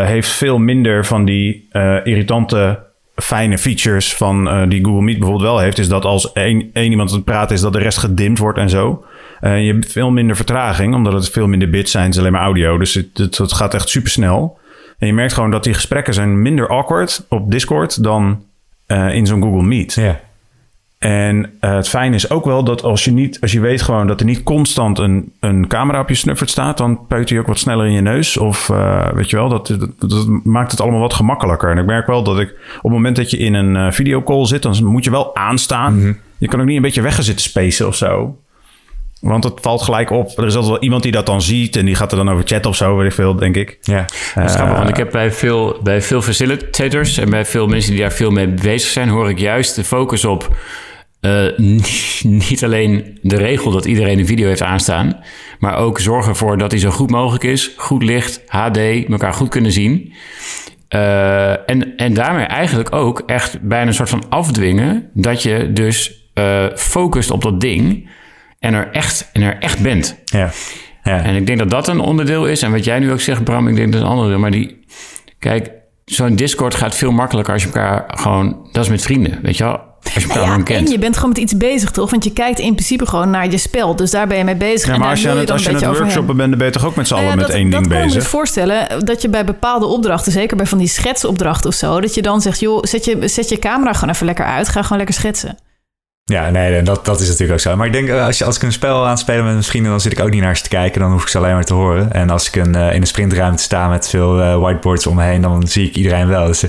[0.04, 1.68] heeft veel minder van die
[2.04, 2.78] irritante,
[3.16, 5.78] fijne features van die Google Meet bijvoorbeeld wel heeft.
[5.78, 8.58] Is dat als één, één iemand aan het praten is, dat de rest gedimd wordt
[8.58, 9.04] en zo.
[9.44, 12.04] Eh, je hebt veel minder vertraging, omdat het veel minder bits zijn.
[12.04, 14.58] Het is alleen maar audio, dus het, het, het gaat echt super snel.
[14.98, 18.42] En je merkt gewoon dat die gesprekken zijn minder awkward op Discord dan
[18.86, 19.94] eh, in zo'n Google Meet.
[19.94, 20.20] Ja.
[20.98, 24.06] En eh, het fijne is ook wel dat als je, niet, als je weet gewoon
[24.06, 27.46] dat er niet constant een, een camera op je snuffert staat, dan peut hij ook
[27.46, 28.36] wat sneller in je neus.
[28.36, 28.66] Of
[29.14, 31.70] weet je wel, dat, dat, dat maakt het allemaal wat gemakkelijker.
[31.70, 34.62] En ik merk wel dat ik op het moment dat je in een videocall zit,
[34.62, 36.18] dan moet je wel aanstaan.
[36.38, 38.36] Je kan ook niet een beetje weggezitten spacen of zo.
[39.24, 40.38] Want het valt gelijk op.
[40.38, 42.46] Er is altijd wel iemand die dat dan ziet en die gaat er dan over
[42.46, 43.78] chatten of zo, weet ik veel, denk ik.
[43.80, 44.04] Ja.
[44.34, 47.90] Dat is grappig, want ik heb bij veel, bij veel facilitators en bij veel mensen
[47.90, 50.56] die daar veel mee bezig zijn, hoor ik juist de focus op
[51.20, 55.20] eh, niet, niet alleen de regel dat iedereen een video heeft aanstaan,
[55.58, 59.48] maar ook zorgen ervoor dat die zo goed mogelijk is, goed licht, HD, elkaar goed
[59.48, 60.12] kunnen zien.
[60.88, 66.28] Eh, en, en daarmee eigenlijk ook echt bijna een soort van afdwingen dat je dus
[66.34, 68.08] eh, focust op dat ding
[68.64, 70.16] en er echt, en er echt bent.
[70.24, 70.50] Ja.
[71.02, 71.22] Ja.
[71.22, 72.62] En ik denk dat dat een onderdeel is.
[72.62, 74.40] En wat jij nu ook zegt, Bram, ik denk dat is een ander onderdeel.
[74.40, 74.84] Maar die,
[75.38, 75.70] kijk,
[76.04, 79.64] zo'n Discord gaat veel makkelijker als je elkaar gewoon, dat is met vrienden, weet je
[79.64, 79.80] wel?
[80.14, 80.90] Als je elkaar Ja, gewoon en kent.
[80.90, 82.10] je bent gewoon met iets bezig, toch?
[82.10, 83.96] Want je kijkt in principe gewoon naar je spel.
[83.96, 84.86] Dus daar ben je mee bezig.
[84.86, 86.48] Ja, en maar daar als je aan het, als je een aan het workshoppen bent,
[86.48, 87.92] dan ben je toch ook met z'n Nou allen ja, met dat, één dat ding
[87.92, 88.30] kan ik me bezig.
[88.30, 92.22] voorstellen dat je bij bepaalde opdrachten, zeker bij van die schetsopdrachten of zo, dat je
[92.22, 95.16] dan zegt, joh, zet je, zet je camera gewoon even lekker uit, ga gewoon lekker
[95.16, 95.58] schetsen.
[96.26, 97.76] Ja, nee, dat, dat is natuurlijk ook zo.
[97.76, 99.90] Maar ik denk, eh, als, je, als ik een spel aan het spelen mijn vrienden,
[99.90, 101.00] dan zit ik ook niet naar ze te kijken.
[101.00, 102.12] Dan hoef ik ze alleen maar te horen.
[102.12, 105.22] En als ik een, eh, in een sprintruimte sta met veel eh, whiteboards om me
[105.22, 106.46] heen, dan zie ik iedereen wel.
[106.46, 106.64] Dus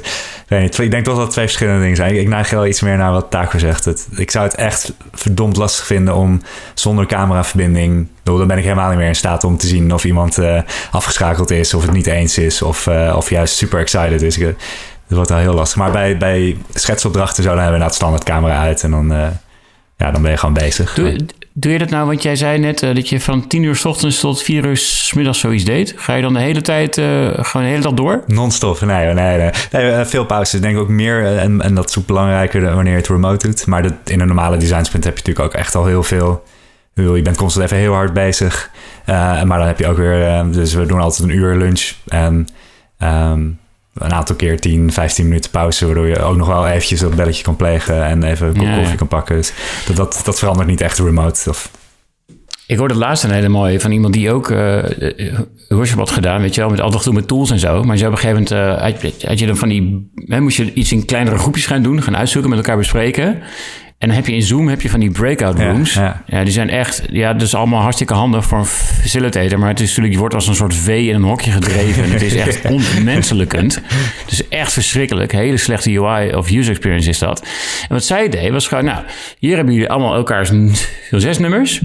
[0.48, 2.15] weet niet, ik denk toch dat het twee verschillende dingen zijn.
[2.15, 4.08] Ik, neig wel iets meer naar wat Taco zegt.
[4.18, 6.41] Ik zou het echt verdomd lastig vinden om
[6.74, 8.08] zonder cameraverbinding...
[8.24, 10.39] Dan ben ik helemaal niet meer in staat om te zien of iemand
[10.91, 14.38] afgeschakeld is, of het niet eens is, of, of juist super excited is.
[14.38, 14.56] Dat
[15.08, 15.78] wordt wel heel lastig.
[15.78, 19.34] Maar bij, bij schetsopdrachten hebben we inderdaad standaard camera uit en dan...
[19.97, 20.93] ja, dan ben je gewoon bezig.
[20.93, 21.15] Doe,
[21.53, 23.86] doe je dat nou, want jij zei net eh, dat je van 10 uur s
[23.86, 25.93] ochtends tot 4 uur s middags zoiets deed.
[25.95, 28.23] Ga je dan de hele tijd, eh, gewoon de hele dag door?
[28.27, 29.49] Non-stop, nee, nee, nee.
[29.71, 30.53] nee eh, veel pauzes.
[30.53, 33.65] Ik denk ook meer, en, en dat is ook belangrijker wanneer je het remote doet.
[33.65, 36.43] Maar dat, in een normale design sprint heb je natuurlijk ook echt al heel veel.
[36.95, 38.69] Ik Je bent constant even heel hard bezig.
[39.05, 41.91] Maar dan heb je ook weer, dus we doen altijd een uur lunch.
[42.08, 42.47] En
[42.97, 43.41] ehm,
[43.95, 45.86] een aantal keer 10, 15 minuten pauze.
[45.86, 48.71] Waardoor je ook nog wel eventjes dat belletje kan plegen en even een kop Ja,
[48.71, 48.77] ja.
[48.77, 49.36] koffie kan pakken.
[49.36, 49.53] Dus
[49.88, 51.49] dat, dat, dat verandert niet echt remote.
[51.49, 51.71] Of,
[52.67, 56.41] Ik hoorde laatst een hele mooie van iemand die ook eh, eh, workshop had gedaan,
[56.41, 57.84] weet je wel, met altijd doen met tools en zo.
[57.84, 60.39] Maar zo op een gegeven moment eh, had, je- had je dan van die, hè,
[60.41, 63.41] moest je iets in kleinere groepjes gaan doen, gaan uitzoeken, met elkaar bespreken.
[63.97, 65.93] En dan heb je in Zoom heb je van die breakout rooms.
[65.93, 66.23] ja.
[66.25, 69.60] Ja, die zijn echt, ja, dat is allemaal hartstikke handig voor een facilitator.
[69.60, 72.03] Maar het is natuurlijk, je wordt als een soort vee in een hokje gedreven.
[72.03, 72.65] en het is echt
[72.99, 73.75] onmenselijkend.
[74.23, 75.31] Het is echt verschrikkelijk.
[75.31, 77.39] Hele slechte UI of user experience is dat.
[77.81, 79.03] En wat zij deed was gewoon, nou,
[79.39, 80.51] hier hebben jullie allemaal elkaars
[81.10, 81.81] zes nummers.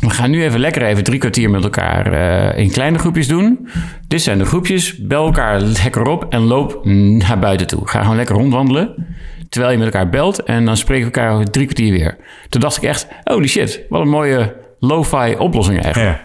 [0.00, 3.68] We gaan nu even lekker even drie kwartier met elkaar eh, in kleine groepjes doen.
[4.08, 4.96] Dit zijn de groepjes.
[4.96, 7.88] Bel elkaar lekker op en loop naar buiten toe.
[7.88, 9.06] Ga gewoon lekker rondwandelen.
[9.52, 10.42] Terwijl je met elkaar belt.
[10.42, 12.16] En dan spreken we elkaar over drie kwartier weer.
[12.48, 13.80] Toen dacht ik echt, holy shit.
[13.88, 16.16] Wat een mooie lo-fi oplossing eigenlijk.
[16.18, 16.24] ja.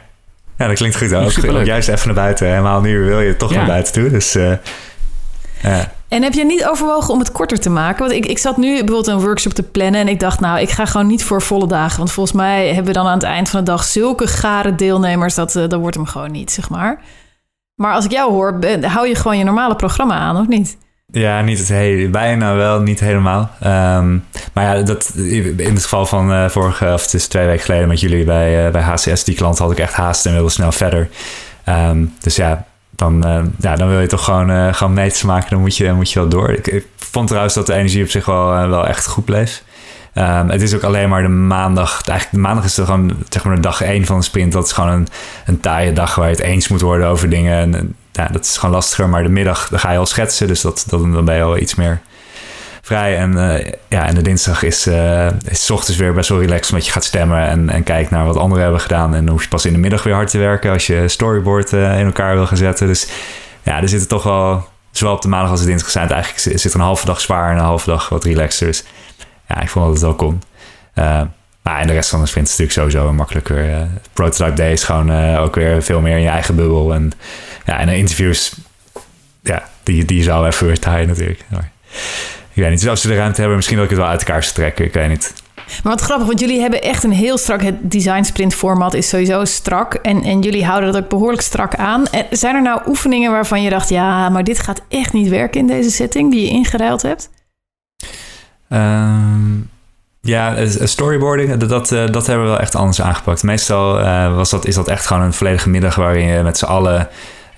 [0.58, 1.14] ja, dat klinkt goed.
[1.14, 2.48] Ook, juist even naar buiten.
[2.48, 3.58] Helemaal nu wil je toch Ja.
[3.58, 4.10] naar buiten toe.
[4.10, 4.52] Dus eh,
[5.62, 5.92] ja.
[6.08, 8.00] En heb je niet overwogen om het korter te maken?
[8.00, 10.70] Want ik, ik zat nu bijvoorbeeld een workshop te plannen en ik dacht, nou, ik
[10.70, 11.98] ga gewoon niet voor volle dagen.
[11.98, 15.36] Want volgens mij hebben we dan aan het eind van de dag zulke gare deelnemers,
[15.36, 17.02] dat, eh, dat wordt hem gewoon niet, zeg maar.
[17.76, 20.78] Maar als ik jou hoor, ben- hou je gewoon je normale programma aan, of niet?
[21.12, 23.52] Ja, niet het hele, bijna wel, niet helemaal.
[23.60, 24.18] Ehm,
[24.54, 27.88] maar ja, dat, in het geval van uh, vorige, of het is twee weken geleden
[27.88, 30.72] met jullie bij, uh, bij HCS, die klant had ik echt haast en wilde snel
[30.72, 31.10] verder.
[31.70, 35.60] Um, dus ja, dan, uh, ja, dan wil je toch gewoon, gewoon meters maken, dan
[35.60, 36.50] moet je, moet je wel door.
[36.50, 39.64] Ik, vond trouwens dat de energie op zich wel, wel echt goed bleef.
[40.14, 41.92] Um, het is ook alleen maar de maandag.
[41.92, 44.52] Eigenlijk de maandag is er gewoon zeg maar de dag één van de sprint.
[44.52, 45.08] Dat is gewoon een,
[45.46, 47.74] een taaie dag waar je het eens moet worden over dingen.
[47.74, 49.10] En, ja, dat is gewoon lastiger.
[49.10, 50.48] Maar de middag dan ga je al schetsen.
[50.48, 52.02] Dus dat, dat, dan ben je al iets meer
[52.82, 53.18] vrij.
[53.18, 56.70] En, uh, ja, en de dinsdag is, uh, is ochtends weer best wel relaxed.
[56.70, 59.16] Omdat je gaat stemmen en, en kijkt naar wat anderen hebben gedaan.
[59.16, 60.72] En dan hoef je pas in de middag weer hard te werken.
[60.72, 62.88] Als je storyboard uh, in elkaar wil gaan zetten.
[62.88, 63.08] Dus
[63.64, 64.68] ja, er zitten toch wel...
[64.92, 67.52] Zowel op de maandag als de dinsdag zijn het eigenlijk zit een halve dag zwaar
[67.52, 68.68] en een halve dag wat relaxer.
[68.68, 68.84] Dus
[69.48, 70.42] ja, ik vond dat het wel kon.
[71.62, 73.88] Maar en de rest van de sprint natuurlijk sowieso makkelijker.
[74.14, 76.94] Prototype day is gewoon ook weer veel meer in je eigen bubbel.
[76.94, 77.12] En,
[77.68, 78.54] ja, en de interviews,
[79.42, 81.46] ja, die, die zou even weer taaien natuurlijk.
[81.48, 81.72] Maar,
[82.54, 84.20] ik weet niet, dus als ze de ruimte hebben, misschien dat ik het wel uit
[84.20, 84.86] elkaar zou trekken.
[84.86, 85.34] Ik weet niet.
[85.84, 87.62] Maar wat grappig, want jullie hebben echt een heel strak...
[87.62, 89.94] Het design sprint format is sowieso strak.
[89.94, 92.08] En, en jullie houden dat ook behoorlijk strak aan.
[92.08, 93.90] En zijn er nou oefeningen waarvan je dacht...
[93.90, 96.32] ja, maar dit gaat echt niet werken in deze setting...
[96.32, 97.30] die je ingeruild hebt?
[98.70, 99.70] Um,
[100.22, 103.44] ja, storyboarding, dat, dat, eh, dat hebben we wel echt anders aangepakt.
[103.44, 106.66] Meestal uh, was dat, is dat echt gewoon een volledige middag waarin je met z'n
[106.66, 107.06] allen uh,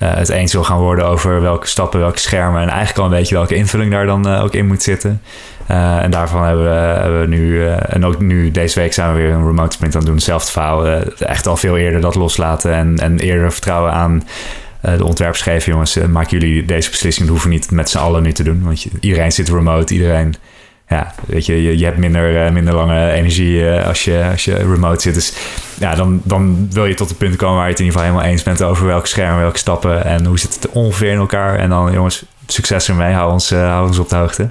[0.05, 3.35] het eens wil gaan worden over welke stappen, welke schermen en eigenlijk al een beetje
[3.35, 5.21] welke invulling daar dan ook in moet zitten.
[5.67, 9.31] en daarvan hebben we, hebben we nu, en ook nu deze week zijn we weer
[9.31, 10.85] een remote sprint aan het doen, hetzelfde verhaal.
[11.19, 14.23] echt al veel eerder dat loslaten en, en eerder vertrouwen aan
[14.81, 18.31] de ontwerpers geven, jongens, maken jullie deze beslissing, dat hoeven niet met z'n allen nu
[18.31, 18.61] te doen.
[18.63, 20.35] Want iedereen zit remote, iedereen
[20.89, 24.55] ja, weet je, je, hebt minder, uh, minder lange energie uh, als, je, als je
[24.55, 25.13] remote zit.
[25.13, 25.33] Dus
[25.79, 28.13] ja, dan, dan wil je tot het punt komen waar je het in ieder geval
[28.13, 31.55] helemaal eens bent over welke schermen, welke stappen en hoe zit het ongeveer in elkaar.
[31.55, 34.49] En dan, jongens, succes ermee, hou ons, uh, hou ons op de hoogte.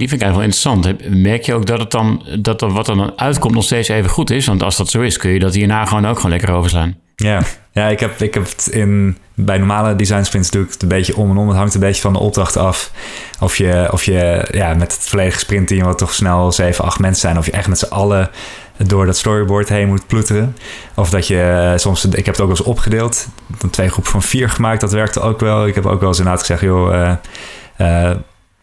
[0.00, 1.22] Die vind ik eigenlijk wel interessant.
[1.22, 4.10] Merk je ook dat, het dan, dat er wat er dan uitkomt nog steeds even
[4.10, 4.46] goed is?
[4.46, 6.96] Want als dat zo is, kun je dat hierna gewoon ook gewoon lekker overslaan.
[7.16, 10.82] Ja, ja ik, heb, ik heb het in, bij normale design sprints doe ik het
[10.82, 11.48] een beetje om en om.
[11.48, 12.92] Het hangt een beetje van de opdracht af.
[13.40, 17.20] Of je, of je ja, met het volledige sprintteam, wat toch snel 7, 8 mensen
[17.20, 18.30] zijn, of je echt met z'n allen
[18.76, 20.56] door dat storyboard heen moet ploeteren.
[20.94, 24.12] Of dat je eh, soms, ik heb het ook wel eens opgedeeld, dan twee groepen
[24.12, 25.66] van vier gemaakt, dat werkte ook wel.
[25.66, 27.16] Ik heb ook wel eens inderdaad gezegd, joh,
[27.80, 28.10] uh,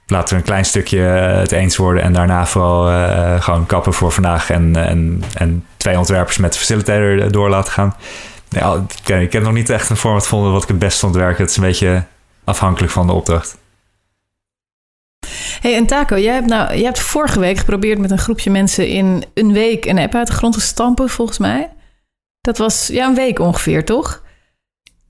[0.08, 4.12] laten we een klein stukje het eens worden en daarna vooral uh, gewoon kappen voor
[4.12, 7.96] vandaag en, en, en twee ontwerpers met de facilitator door laten gaan.
[8.50, 11.42] Ja, ik heb nog niet echt een format gevonden wat ik het best vond werken.
[11.42, 12.04] Het is een beetje
[12.44, 13.58] afhankelijk van de opdracht.
[15.62, 18.88] Hey, en Taco, jij hebt, nou, jij hebt vorige week geprobeerd met een groepje mensen
[18.88, 21.70] in een week een app uit de grond te stampen, volgens mij.
[22.42, 24.24] Dat was ja, een week ongeveer, toch?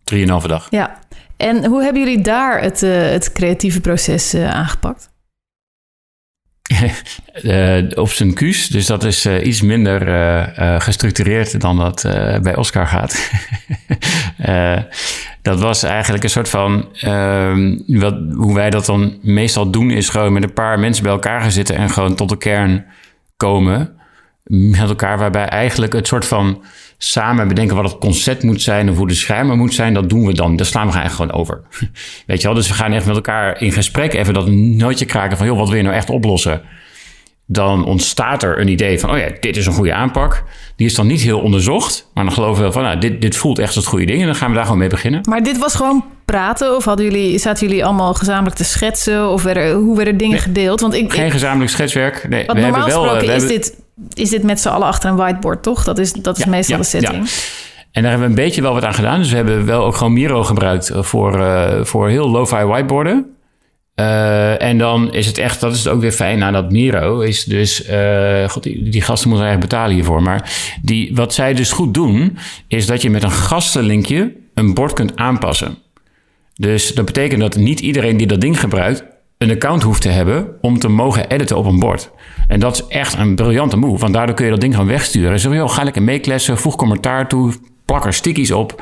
[0.04, 0.68] Drieënhalve dag.
[0.70, 1.00] Ja.
[1.38, 5.10] En hoe hebben jullie daar het, uh, het creatieve proces uh, aangepakt?
[7.42, 8.68] uh, op zijn kuus.
[8.68, 10.02] Dus dat is iets minder
[10.82, 12.02] gestructureerd dan dat
[12.42, 13.32] bij Oscar gaat.
[15.42, 16.90] dat was eigenlijk een soort van.
[16.94, 21.12] Ehm, wat, hoe wij dat dan meestal doen, is gewoon met een paar mensen bij
[21.12, 22.86] elkaar gaan zitten en gewoon tot de kern
[23.38, 23.98] komen.
[24.44, 26.64] Met elkaar, waarbij eigenlijk het soort van
[26.98, 30.26] samen bedenken wat het concept moet zijn of hoe de schermen moet zijn, dat doen
[30.26, 30.56] we dan.
[30.56, 31.62] Dat slaan we eigenlijk gewoon over.
[32.28, 32.56] Weet je wel?
[32.56, 35.68] Dus we gaan echt met elkaar in gesprek even dat nootje kraken van, joh, wat
[35.68, 36.62] wil je nou echt oplossen?
[37.50, 40.44] Dan ontstaat er een idee van, oh ja, dit is een goede aanpak.
[40.76, 43.60] Die is dan niet heel onderzocht, maar dan geloven we van, nou, dit, dit voelt
[43.60, 45.22] echt als het goede ding en dan gaan we daar gewoon mee beginnen.
[45.30, 49.44] Maar dit was gewoon praten of hadden jullie, zaten jullie allemaal gezamenlijk te schetsen of
[49.44, 50.82] werden, hoe werden dingen gedeeld?
[50.82, 52.26] Want ik, Geen ik, gezamenlijk schetswerk.
[52.30, 55.16] Nee, we hebben wel, we is hebben, dit is dit met z'n allen achter een
[55.16, 55.84] whiteboard, toch?
[55.84, 57.30] Dat is, dat is ja, meestal ja, de setting.
[57.92, 59.20] En daar hebben we een beetje wel wat aan gedaan.
[59.20, 63.38] Dus we hebben wel ook gewoon Miro gebruikt voor, uh, voor heel lo-fi whiteboarden.
[64.00, 67.20] Uh, en dan is het echt, dat is het ook weer fijn aan dat Miro,
[67.20, 70.22] is dus, uh, god, die, die, gasten moeten eigenlijk betalen hiervoor.
[70.22, 74.94] Maar die, wat zij dus goed doen, is dat je met een gastenlinkje een bord
[74.94, 75.78] kunt aanpassen.
[76.56, 79.04] Dus dat betekent dat niet iedereen die dat ding gebruikt,
[79.38, 82.12] een account hoeft te hebben om te mogen editen op een bord.
[82.48, 85.40] En dat is echt een briljante move, want daardoor kun je dat ding gewoon wegsturen.
[85.40, 87.54] Zo, joh, ga lekker meeklessen, voeg commentaar toe,
[87.86, 88.82] plak er stickies op.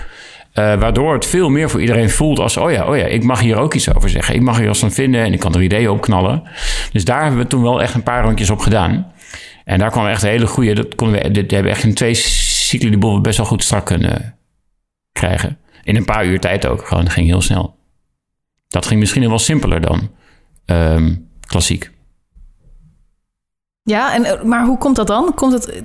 [0.53, 3.39] Uh, waardoor het veel meer voor iedereen voelt als: oh ja, oh ja, ik mag
[3.39, 4.35] hier ook iets over zeggen.
[4.35, 6.43] Ik mag hier wat van vinden en ik kan er ideeën op knallen.
[6.91, 9.11] Dus daar hebben we toen wel echt een paar rondjes op gedaan.
[9.63, 10.73] En daar kwam echt een hele goede.
[10.73, 13.85] Dat konden we, dit hebben echt in twee cycli de boel best wel goed strak
[13.85, 14.37] kunnen
[15.11, 15.57] krijgen.
[15.83, 16.87] In een paar uur tijd ook.
[16.87, 17.75] Gewoon, ging heel snel.
[18.67, 20.09] Dat ging misschien wel simpeler dan
[20.65, 21.91] um, klassiek.
[23.83, 25.33] Ja, en, maar hoe komt dat dan?
[25.33, 25.83] Komt het,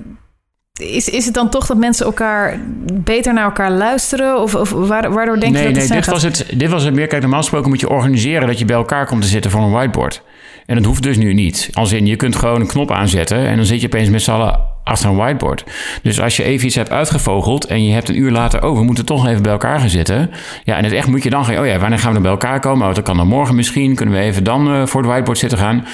[0.79, 2.59] is, is het dan toch dat mensen elkaar
[2.93, 4.41] beter naar elkaar luisteren?
[4.41, 7.07] Of, of waardoor denk nee, je dat nee, dit was het, dit was het meer.
[7.07, 9.71] Kijk, normaal gesproken moet je organiseren dat je bij elkaar komt te zitten voor een
[9.71, 10.23] whiteboard.
[10.65, 11.69] En dat hoeft dus nu niet.
[11.73, 14.31] Als in, je kunt gewoon een knop aanzetten en dan zit je opeens met z'n
[14.31, 15.63] allen achter een whiteboard.
[16.03, 18.83] Dus als je even iets hebt uitgevogeld en je hebt een uur later, oh, we
[18.83, 20.31] moeten toch even bij elkaar gaan zitten.
[20.63, 22.31] Ja, en het echt moet je dan gaan, oh ja, wanneer gaan we dan bij
[22.31, 22.87] elkaar komen?
[22.87, 23.95] Oh, dat kan dan morgen misschien.
[23.95, 25.85] Kunnen we even dan uh, voor het whiteboard zitten gaan?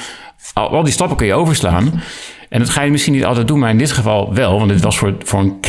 [0.54, 2.02] Al, al, die stappen kun je overslaan.
[2.50, 4.82] En dat ga je misschien niet altijd doen, maar in dit geval wel, want dit
[4.82, 5.60] was voor, voor een,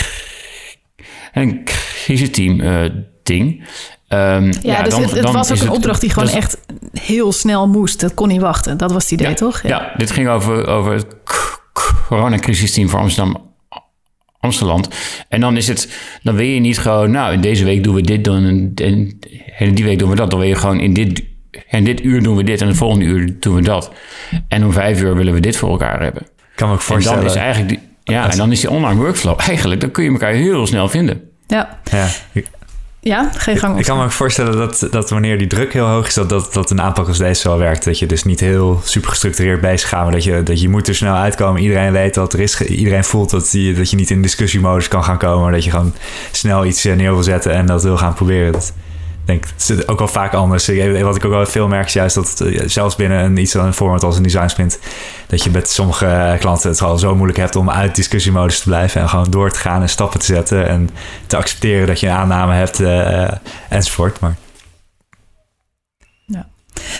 [1.32, 2.90] een crisisteam uh,
[3.22, 3.64] ding.
[4.08, 6.58] Um, ja, ja, dus dan, het, het dan was ook een opdracht die gewoon echt
[7.00, 8.00] heel snel moest.
[8.00, 8.76] Dat kon niet wachten.
[8.76, 9.62] Dat was het idee, ja, toch?
[9.62, 9.68] Ja.
[9.68, 9.92] ja.
[9.96, 11.06] dit ging over, over het
[12.06, 13.46] coronacrisisteam voor Amsterdam.
[14.40, 14.82] Amsterdam.
[15.28, 18.00] En dan is het, dan wil je niet gewoon, nou, in deze week doen we
[18.00, 19.18] dit, dan en, en,
[19.58, 20.30] en die week doen we dat.
[20.30, 21.22] Dan wil je gewoon in dit,
[21.68, 23.92] en dit uur doen we dit en het volgende uur doen we dat.
[24.48, 26.26] En om vijf uur willen we dit voor elkaar hebben.
[26.54, 27.18] Kan me ook voorstellen.
[27.18, 27.80] En dan is eigenlijk, die,
[28.14, 31.22] ja, en dan is die online workflow eigenlijk, dan kun je elkaar heel snel vinden.
[31.46, 31.80] Ja.
[31.90, 32.06] ja.
[33.08, 36.06] Ja, geen gang Ik kan me ook voorstellen dat, dat wanneer die druk heel hoog
[36.06, 37.84] is, dat, dat, dat een aanpak als deze wel werkt.
[37.84, 40.88] Dat je dus niet heel super gestructureerd bezig gaat, maar dat je, dat je moet
[40.88, 41.62] er snel uitkomen.
[41.62, 45.04] Iedereen weet dat er is, iedereen voelt dat je, dat je niet in discussiemodus kan
[45.04, 45.94] gaan komen, maar dat je gewoon
[46.32, 48.52] snel iets neer wil zetten en dat wil gaan proberen.
[48.52, 48.72] Dat,
[49.28, 50.66] denk, het ook wel vaak anders.
[51.02, 53.72] Wat ik ook wel veel merk is juist dat eh, zelfs binnen een, iets een
[53.72, 54.78] format als een design sprint,
[55.26, 58.64] dat je met sommige eh, klanten het al zo moeilijk hebt om uit discussiemodus te
[58.64, 60.90] blijven en gewoon door te gaan en stappen te zetten en
[61.26, 63.30] te accepteren dat je een aanname hebt uh,
[63.68, 64.20] enzovoort.
[64.20, 64.36] Maar.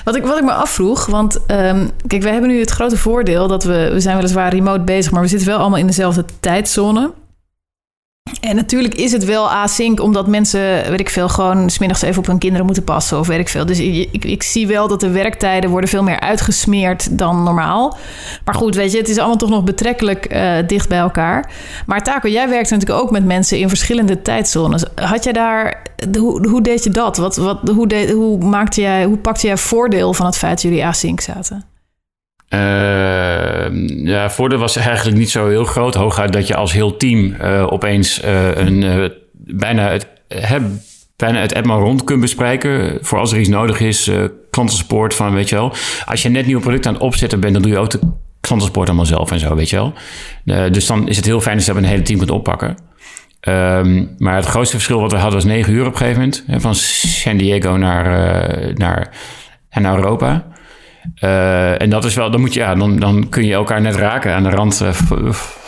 [0.04, 3.48] Wat ik, wat ik me afvroeg, want um, kijk, we hebben nu het grote voordeel
[3.48, 7.12] dat we, we zijn weliswaar remote bezig, maar we zitten wel allemaal in dezelfde tijdzone.
[8.40, 12.26] En natuurlijk is het wel async, omdat mensen, weet ik veel, gewoon smiddags even op
[12.26, 13.66] hun kinderen moeten passen of weet veel.
[13.66, 17.96] Dus ik, ik, zie wel dat de werktijden worden veel meer uitgesmeerd dan normaal.
[18.44, 21.50] Maar goed, weet je, het is allemaal toch nog betrekkelijk uh, dicht bij elkaar.
[21.86, 24.84] Maar Taco, jij werkt natuurlijk ook met mensen in verschillende tijdzones.
[24.94, 25.82] Had jij daar,
[26.18, 27.16] hoe, hoe deed je dat?
[27.16, 30.86] Wat, wat, hoe, hoe, maakte jij, hoe pakte jij voordeel van het feit dat jullie
[30.86, 31.64] async zaten?
[32.54, 35.94] Uh, ja, voordeel was eigenlijk niet zo heel groot.
[35.94, 40.06] Hooguit dat je als heel team uh, opeens uh, een, bijna, het,
[41.16, 42.98] bijna het app rond kunt bespreken.
[43.00, 44.10] Voor als er iets nodig is,
[44.50, 45.72] klantensupport van, weet je wel.
[46.06, 48.00] Als je net nieuw product aan het opzetten bent, dan doe je ook de
[48.40, 49.92] klantensupport allemaal zelf en zo, weet je wel.
[50.70, 52.76] dus dan is het heel fijn als je dat een hele team kunt oppakken.
[53.40, 56.44] Um, maar het grootste verschil wat we hadden was 9 uur op een gegeven moment.
[56.62, 58.04] Van San Diego naar,
[58.74, 59.10] naar,
[59.70, 60.46] naar Europa.
[61.24, 63.94] Uh, en dat is wel, dan, moet je, ja, dan, dan kun je elkaar net
[63.94, 64.92] raken aan de rand uh,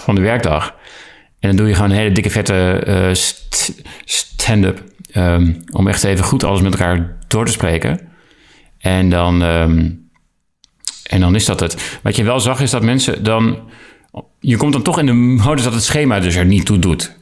[0.04, 0.74] van de werkdag.
[1.38, 3.14] En dan doe je gewoon een hele dikke vette uh,
[4.04, 4.82] stand-up.
[5.14, 8.00] Um, om echt even goed alles met elkaar door te spreken.
[8.78, 10.08] En dan, um,
[11.06, 11.98] en dan is dat het.
[12.02, 13.58] Wat je wel zag is dat mensen dan.
[14.40, 17.16] Je komt dan toch in de modus dat het schema dus er niet toe doet.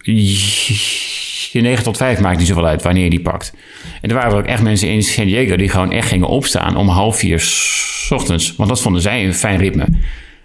[1.59, 3.55] Je 9 tot 5 maakt niet zoveel uit wanneer je die pakt.
[4.01, 6.89] En er waren ook echt mensen in San Diego die gewoon echt gingen opstaan om
[6.89, 7.43] half vier
[8.11, 8.57] ochtends.
[8.57, 9.85] Want dat vonden zij een fijn ritme.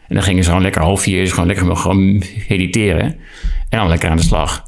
[0.08, 3.06] En dan gingen ze gewoon lekker half vier, gewoon lekker gewoon mediteren.
[3.70, 4.66] En dan lekker aan de slag.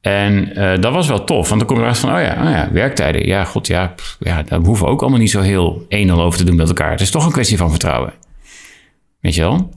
[0.00, 2.50] En uh, dat was wel tof, want dan kom je erachter van, oh ja, oh
[2.50, 3.26] ja werktijden.
[3.26, 6.44] Ja, god, ja, ja, daar hoeven we ook allemaal niet zo heel een over te
[6.44, 6.90] doen met elkaar.
[6.90, 8.12] Het is toch een kwestie van vertrouwen.
[9.20, 9.70] Weet je wel?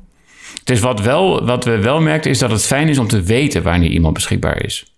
[0.63, 3.63] Dus wat, wel, wat we wel merkten is dat het fijn is om te weten
[3.63, 4.90] wanneer iemand beschikbaar is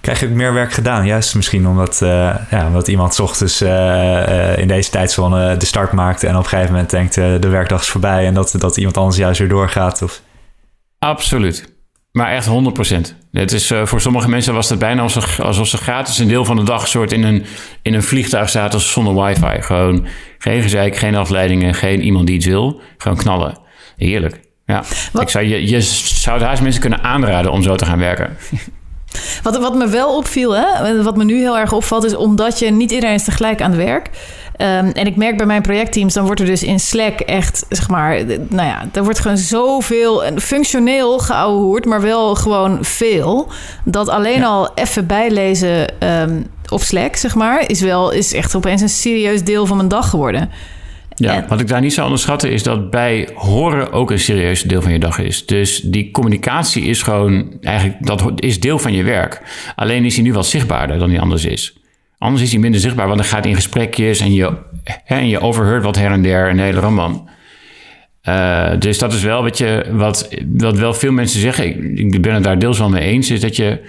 [0.00, 1.06] krijg je ook meer werk gedaan.
[1.06, 5.92] Juist misschien omdat, uh, ja, omdat iemand s ochtends uh, in deze tijdzone de start
[5.92, 8.96] maakt en op een gegeven moment denkt de werkdag is voorbij en dat, dat iemand
[8.96, 10.02] anders juist weer doorgaat.
[10.02, 10.22] Of...
[10.98, 11.78] Absoluut.
[12.12, 12.50] Maar echt 100%.
[13.32, 16.44] Het is, uh, voor sommige mensen was het bijna alsof, alsof ze gratis een deel
[16.44, 17.44] van de dag soort in een,
[17.82, 19.62] in een vliegtuig zaten zonder wifi.
[19.62, 20.06] Gewoon
[20.38, 22.80] geen gezeik, geen afleidingen, geen iemand die iets wil.
[22.98, 23.58] Gewoon knallen.
[23.96, 24.40] Heerlijk.
[24.66, 24.84] Ja.
[25.20, 28.36] Ik zou, je, je zou het haast mensen kunnen aanraden om zo te gaan werken.
[29.42, 32.70] Wat, wat me wel opviel, hè, wat me nu heel erg opvalt, is omdat je
[32.70, 34.10] niet iedereen is tegelijk aan het werk.
[34.56, 37.88] Um, en ik merk bij mijn projectteams, dan wordt er dus in Slack echt, zeg
[37.88, 43.48] maar, nou ja, er wordt gewoon zoveel functioneel geouwehoerd, maar wel gewoon veel.
[43.84, 48.80] Dat alleen al even bijlezen um, op Slack, zeg maar, is wel, is echt opeens
[48.80, 50.50] een serieus deel van mijn dag geworden.
[51.28, 54.82] Ja, wat ik daar niet zou onderschatten is dat bij horen ook een serieus deel
[54.82, 55.46] van je dag is.
[55.46, 59.42] Dus die communicatie is gewoon eigenlijk, dat is deel van je werk.
[59.74, 61.76] Alleen is hij nu wat zichtbaarder dan die anders is.
[62.18, 65.28] Anders is hij minder zichtbaar, want dan gaat hij in gesprekjes en je, hè, en
[65.28, 67.28] je overheurt wat her en der een hele roman.
[68.28, 71.66] Uh, dus dat is wel wat, je, wat, wat wel veel mensen zeggen.
[71.98, 73.30] Ik, ik ben het daar deels wel mee eens.
[73.30, 73.80] Is dat je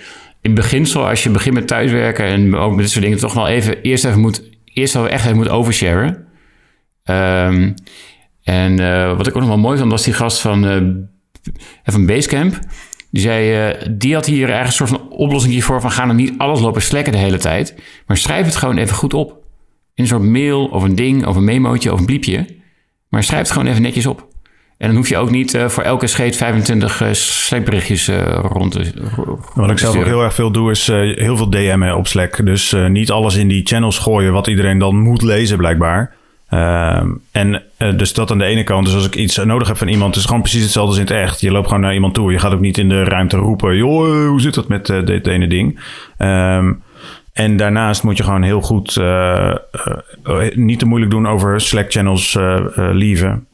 [0.41, 3.48] in beginsel, als je begint met thuiswerken en ook met dit soort dingen, toch wel
[3.48, 6.30] even eerst even moet, eerst wel echt even moet oversharen.
[7.06, 7.76] Um,
[8.43, 10.95] en uh, wat ik ook nog wel mooi vond, was die gast van uh,
[11.84, 12.60] van Basecamp.
[13.12, 16.16] Die zei, eh, die had hier eigenlijk een soort van oplossing voor van ga dan
[16.16, 17.76] niet alles lopen slekken de hele tijd.
[18.08, 19.30] Maar schrijf het gewoon even goed op.
[19.93, 22.45] In een soort mail of een ding of een memootje of een bliepje.
[23.10, 24.28] Maar schrijf het gewoon even netjes op.
[24.78, 28.72] En dan hoef je ook niet uh, voor elke scheet 25 uh, sleepberichtjes uh, rond
[28.72, 28.91] te
[29.54, 32.45] Wat ik zelf ook heel erg veel doe, is heel veel DM'en op Slack.
[32.45, 36.16] Dus niet alles in die channels gooien wat iedereen dan moet lezen blijkbaar.
[36.52, 37.64] Ehm, en
[37.95, 38.86] dus dat aan de ene kant.
[38.86, 41.16] Dus als ik iets nodig heb van iemand, is het gewoon precies hetzelfde als in
[41.16, 41.41] het echt.
[41.41, 42.32] Je loopt gewoon naar iemand toe.
[42.32, 43.76] Je gaat ook niet in de ruimte roepen.
[43.76, 45.80] Joh, hoe zit dat met dit ene ding?
[46.18, 46.84] Um,
[47.34, 49.56] en daarnaast moet je gewoon heel goed uh,
[50.54, 52.38] niet te moeilijk doen over Slack channels
[52.76, 53.45] lieven.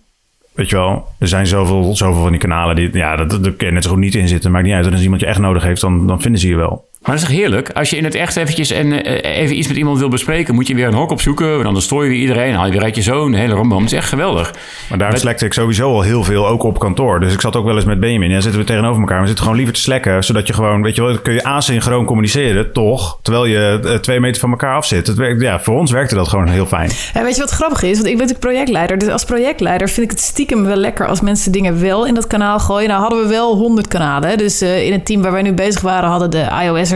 [0.53, 3.67] Weet je wel, er zijn zoveel, zoveel van die kanalen die, ja, dat, dat kan
[3.67, 4.51] je net zo goed niet in zitten.
[4.51, 4.85] Maakt niet uit.
[4.85, 6.86] En als iemand je echt nodig heeft, dan, dan vinden ze je wel.
[7.01, 7.69] Maar dat is toch heerlijk?
[7.69, 10.67] Als je in het echt eventjes en, uh, even iets met iemand wil bespreken, moet
[10.67, 11.63] je weer een hok opzoeken.
[11.63, 12.53] Dan stoor je weer iedereen.
[12.53, 13.33] haal je weer uit je zoon.
[13.33, 13.81] Een hele rombom.
[13.81, 14.53] Het is echt geweldig.
[14.89, 17.19] Maar daar slekte ik sowieso al heel veel, ook op kantoor.
[17.19, 18.29] Dus ik zat ook wel eens met Benjamin.
[18.29, 19.19] Ja, zitten we tegenover elkaar.
[19.19, 20.23] We zitten gewoon liever te slekken.
[20.23, 23.19] Zodat je gewoon, weet je wel, kun je asynchroon communiceren, toch?
[23.21, 25.07] Terwijl je uh, twee meter van elkaar af zit.
[25.07, 26.89] Het werkt, ja, voor ons werkte dat gewoon heel fijn.
[27.13, 27.95] Ja, weet je wat grappig is?
[27.95, 28.97] Want ik ben natuurlijk projectleider.
[28.97, 32.27] Dus als projectleider vind ik het stiekem wel lekker als mensen dingen wel in dat
[32.27, 32.89] kanaal gooien.
[32.89, 34.37] Nou hadden we wel honderd kanalen.
[34.37, 36.49] Dus uh, in het team waar wij nu bezig waren, hadden de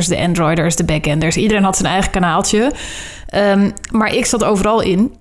[0.08, 1.38] de Androiders, de backenders.
[1.38, 2.72] Iedereen had zijn eigen kanaaltje.
[3.36, 5.20] Um, maar ik zat overal in.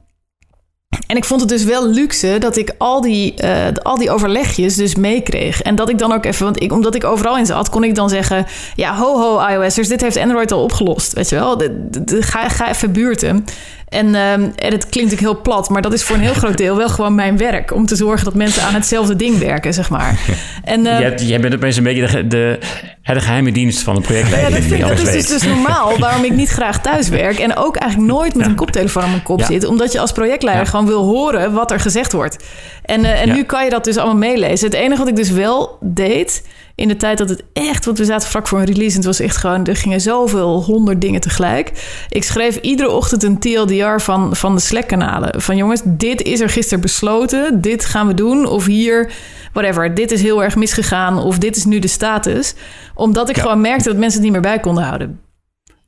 [1.06, 4.76] En ik vond het dus wel luxe dat ik al die, uh, al die overlegjes
[4.76, 5.62] dus meekreeg.
[5.62, 7.94] En dat ik dan ook even, want ik, omdat ik overal in zat, kon ik
[7.94, 11.12] dan zeggen: Ja, ho ho, iOS'ers, dit heeft Android al opgelost.
[11.12, 13.44] Weet je wel, de, ga, ga even buurten.
[13.90, 16.76] En, en het klinkt ook heel plat, maar dat is voor een heel groot deel
[16.76, 17.74] wel gewoon mijn werk.
[17.74, 20.18] Om te zorgen dat mensen aan hetzelfde ding werken, zeg maar.
[20.64, 22.58] En, uh, jij, jij bent opeens een beetje de, de,
[23.02, 24.28] de geheime dienst van een project.
[24.28, 27.38] Ja, dat, vind, dat is dus, dus normaal waarom ik niet graag thuis werk.
[27.38, 28.50] En ook eigenlijk nooit met ja.
[28.50, 29.46] een koptelefoon aan mijn kop ja.
[29.46, 29.64] zit.
[29.64, 32.38] Omdat je als projectleider gewoon wil horen wat er gezegd wordt.
[32.84, 34.66] En, uh, en nu kan je dat dus allemaal meelezen.
[34.66, 36.42] Het enige wat ik dus wel deed
[36.80, 37.84] in de tijd dat het echt...
[37.84, 39.66] Want we zaten vlak voor een release en het was echt gewoon...
[39.66, 41.72] Er gingen zoveel honderd dingen tegelijk.
[42.08, 45.40] Ik schreef iedere ochtend een TLDR van, van de Slack-kanalen.
[45.40, 47.60] Van jongens, dit is er gisteren besloten.
[47.60, 48.46] Dit gaan we doen.
[48.46, 49.12] Of hier,
[49.52, 49.94] whatever.
[49.94, 51.18] Dit is heel erg misgegaan.
[51.18, 52.54] Of dit is nu de status.
[52.94, 53.42] Omdat ik ja.
[53.42, 55.20] gewoon merkte dat mensen het niet meer bij konden houden.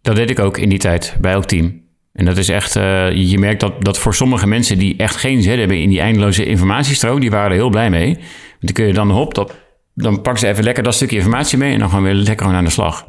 [0.03, 1.81] Dat deed ik ook in die tijd bij elk team.
[2.13, 5.43] En dat is echt, uh, je merkt dat, dat voor sommige mensen die echt geen
[5.43, 8.15] zin hebben in die eindeloze informatiestroom, die waren er heel blij mee.
[8.15, 9.62] Want die kun je dan hop, dat
[9.95, 12.47] dan pakken ze even lekker dat stukje informatie mee en dan gaan we weer lekker
[12.47, 13.07] aan de slag.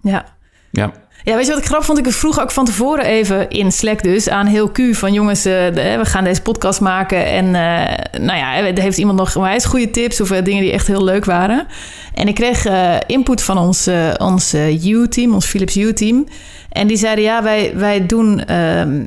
[0.00, 0.36] Ja.
[0.70, 0.92] Ja.
[1.24, 1.98] Ja, weet je wat ik grappig vond?
[1.98, 5.52] Ik vroeg ook van tevoren even in Slack dus aan heel Q van jongens, uh,
[5.52, 7.26] we gaan deze podcast maken.
[7.26, 10.86] En uh, nou ja, heeft iemand nog onwijs goede tips of uh, dingen die echt
[10.86, 11.66] heel leuk waren.
[12.14, 12.66] En ik kreeg
[13.06, 14.54] input van ons, ons
[14.84, 16.26] U-team, ons Philips U-team.
[16.68, 19.06] En die zeiden ja, wij, wij doen ehm,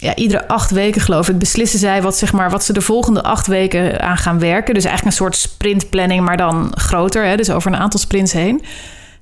[0.00, 3.22] ja, iedere acht weken, geloof ik, beslissen zij wat, zeg maar, wat ze de volgende
[3.22, 4.74] acht weken aan gaan werken.
[4.74, 7.24] Dus eigenlijk een soort sprintplanning, maar dan groter.
[7.24, 7.36] Hè?
[7.36, 8.62] Dus over een aantal sprints heen.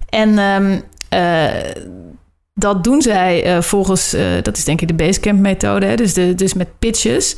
[0.08, 0.82] En um,
[1.14, 1.44] uh,
[2.54, 6.54] dat doen zij uh, volgens, uh, dat is denk ik de Basecamp-methode, dus, de, dus
[6.54, 7.36] met pitches.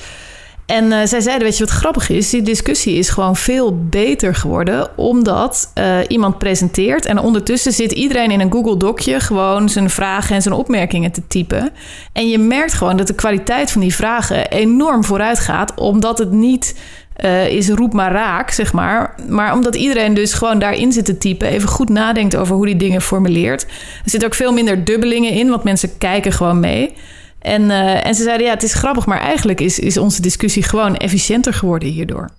[0.69, 2.31] En uh, zij zeiden, weet je wat grappig is?
[2.31, 4.89] Die discussie is gewoon veel beter geworden...
[4.97, 7.07] omdat uh, iemand presenteert...
[7.07, 9.21] en ondertussen zit iedereen in een Google Docje...
[9.21, 11.71] gewoon zijn vragen en zijn opmerkingen te typen.
[12.13, 14.51] En je merkt gewoon dat de kwaliteit van die vragen...
[14.51, 15.75] enorm vooruit gaat...
[15.75, 16.81] omdat het niet
[17.25, 19.15] uh, is roep maar raak, zeg maar.
[19.29, 21.49] Maar omdat iedereen dus gewoon daarin zit te typen...
[21.49, 23.63] even goed nadenkt over hoe die dingen formuleert.
[24.05, 25.49] Er zit ook veel minder dubbelingen in...
[25.49, 26.95] want mensen kijken gewoon mee...
[27.39, 30.63] En, uh, en ze zeiden, ja, het is grappig, maar eigenlijk is, is onze discussie
[30.63, 32.31] gewoon efficiënter geworden hierdoor.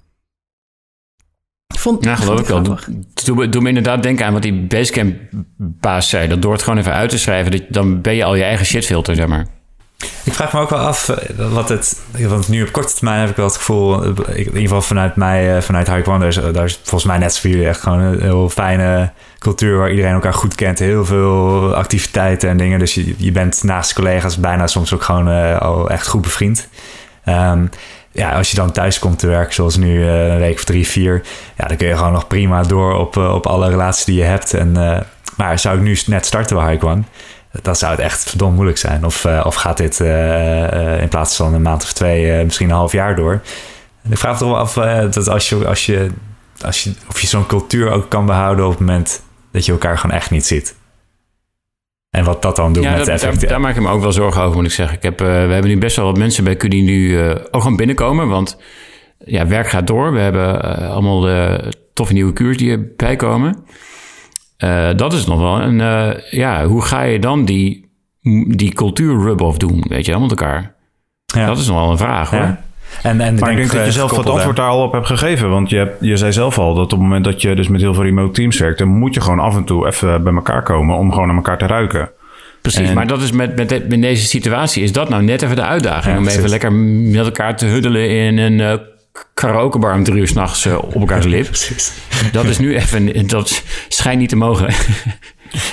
[1.77, 2.77] Vond, ja, geloof ik wel.
[3.23, 6.27] Doe, doe me inderdaad denken aan wat die Basecamp-baas zei.
[6.27, 8.65] Dat door het gewoon even uit te schrijven, dat, dan ben je al je eigen
[8.65, 9.47] shitfilter, zeg maar.
[10.23, 12.01] Ik vraag me ook wel af eh, wat het.
[12.27, 14.03] Want nu op korte termijn heb ik wel het gevoel.
[14.03, 17.67] In ieder geval vanuit mij, vanuit Taekwondo, is, daar is volgens mij net voor jullie
[17.67, 20.79] echt gewoon een heel fijne cultuur waar iedereen elkaar goed kent.
[20.79, 22.79] Heel veel activiteiten en dingen.
[22.79, 26.67] Dus je, je bent naast collega's bijna soms ook gewoon al echt goed bevriend.
[27.25, 27.69] Um,
[28.11, 31.21] ja, als je dan thuis komt te werken, zoals nu een week of drie, vier,
[31.57, 34.53] ja, dan kun je gewoon nog prima door op, op alle relaties die je hebt.
[34.53, 34.71] En,
[35.35, 37.05] maar zou ik nu net starten bij Haikwan,
[37.61, 39.05] dan zou het echt verdomd moeilijk zijn.
[39.05, 39.99] Of, of gaat dit
[41.01, 43.41] in plaats van een maand of twee misschien een half jaar door?
[44.03, 44.73] En ik vraag me toch wel af
[45.13, 46.09] dat als je, als je,
[46.61, 49.97] als je, of je zo'n cultuur ook kan behouden op het moment dat je elkaar
[49.97, 50.77] gewoon echt niet ziet.
[52.09, 53.39] En wat dat dan doet ja, met dat, effect.
[53.39, 54.97] Daar, daar, maak ik me ook wel zorgen over, moet ik zeggen.
[54.97, 57.19] Ik heb, we hebben nu best wel wat mensen bij die nu
[57.51, 58.27] ook gewoon binnenkomen.
[58.27, 58.57] Want
[59.25, 60.13] ja, werk gaat door.
[60.13, 63.65] We hebben allemaal de toffe nieuwe kuurs die erbij komen.
[64.95, 65.59] Dat is nog wel.
[65.61, 65.77] En
[66.29, 67.89] ja, hoe ga je dan die,
[68.47, 69.83] die cultuur rub-off doen?
[69.87, 70.73] Weet je, met elkaar?
[71.25, 71.45] Ja.
[71.45, 72.39] Dat is nog wel een vraag hoor.
[72.39, 72.61] Ja.
[73.03, 75.49] En, en Maar ik denk dat je zelf het antwoord daar al op hebt gegeven.
[75.49, 77.81] Want je, hebt, je zei zelf al dat op het moment dat je dus met
[77.81, 78.77] heel veel remote teams werkt...
[78.77, 81.57] dan moet je gewoon af en toe even bij elkaar komen om gewoon naar elkaar
[81.57, 82.09] te ruiken.
[82.61, 85.41] Precies, En- maar dat is met, met, de- met deze situatie is dat nou net
[85.41, 86.13] even de uitdaging.
[86.15, 88.73] Ja, om even lekker met elkaar te huddelen in een eh
[89.33, 91.49] karaokebar om drie uur s'nachts eh, op elkaars lip.
[92.31, 94.73] Dat is nu even, dat schijnt niet te mogen.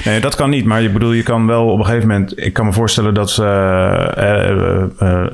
[0.04, 0.64] Nee, dat kan niet.
[0.64, 2.32] Maar je bedoel, je kan wel op een gegeven moment...
[2.44, 3.44] Ik kan me voorstellen dat ze...
[4.16, 5.32] eh, eh, eh,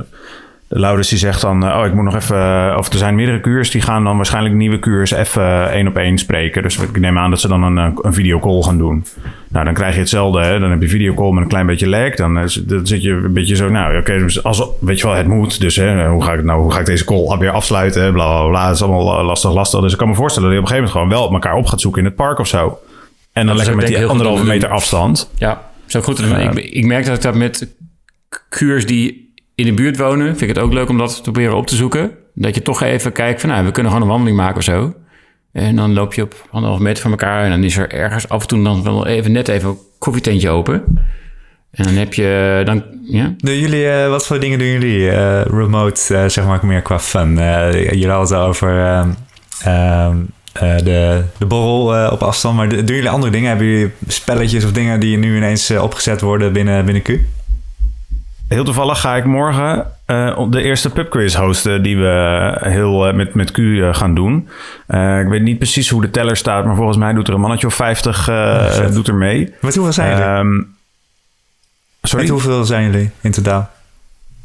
[0.68, 1.72] Laurens die zegt dan...
[1.72, 2.78] oh, ik moet nog even...
[2.78, 3.70] of er zijn meerdere kuurs.
[3.70, 6.62] Die gaan dan waarschijnlijk nieuwe kuurs even één op één spreken.
[6.62, 9.04] Dus ik neem aan dat ze dan een, een videocall gaan doen.
[9.52, 10.40] Nou, dan krijg je hetzelfde.
[10.40, 10.58] Hè?
[10.58, 12.14] Dan heb je videocall met een klein beetje lag.
[12.14, 13.68] Dan, dan zit je een beetje zo...
[13.68, 15.60] Nou, oké, dus als, weet je wel, het moet.
[15.60, 18.02] Dus hè, hoe, ga ik, nou, hoe ga ik deze call weer afsluiten?
[18.02, 18.12] hè?
[18.12, 18.66] Bla, bla, bla.
[18.66, 19.80] Het is allemaal lastig, lastig.
[19.80, 21.66] Dus ik kan me voorstellen dat je op een gegeven moment gewoon wel elkaar op
[21.66, 22.78] gaat zoeken in het park of zo.
[23.32, 25.30] En dan lekker met die anderhalve meter afstand.
[25.38, 26.20] Ja, zo goed.
[26.20, 27.74] ik, ik merk dat ik dat met
[28.48, 31.56] kuurs die in de buurt wonen, vind ik het ook leuk om dat te proberen
[31.56, 32.10] op te zoeken.
[32.34, 34.94] Dat je toch even kijkt van, nou, we kunnen gewoon een wandeling maken of zo.
[35.52, 38.42] En dan loop je op anderhalf meter van elkaar en dan is er ergens af
[38.42, 40.84] en toe dan wel even net even een koffietentje open.
[41.70, 45.42] En dan heb je, dan, ja, Doen jullie, eh, wat voor dingen doen jullie eh,
[45.44, 47.34] remote, eh, zeg maar, meer qua fun?
[47.34, 49.10] Jullie hadden het over ehm,
[49.62, 50.16] ehm,
[50.52, 53.48] eh, de, de borrel op afstand, maar doen jullie andere dingen?
[53.48, 57.08] Hebben jullie spelletjes of dingen die nu ineens opgezet worden binnen, binnen Q?
[58.52, 63.34] Heel toevallig ga ik morgen eh, de eerste pubquiz hosten die we heel eh, met,
[63.34, 64.48] met Q eh, gaan doen.
[64.86, 67.40] Eh, ik weet niet precies hoe de teller staat, maar volgens mij doet er een
[67.40, 68.92] mannetje of 50 eh, vet.
[68.94, 69.52] doet er mee.
[69.60, 70.24] Met hoeveel zijn jullie?
[70.24, 70.62] Ehm,
[72.02, 73.70] sorry, Met hoeveel zijn jullie in totaal?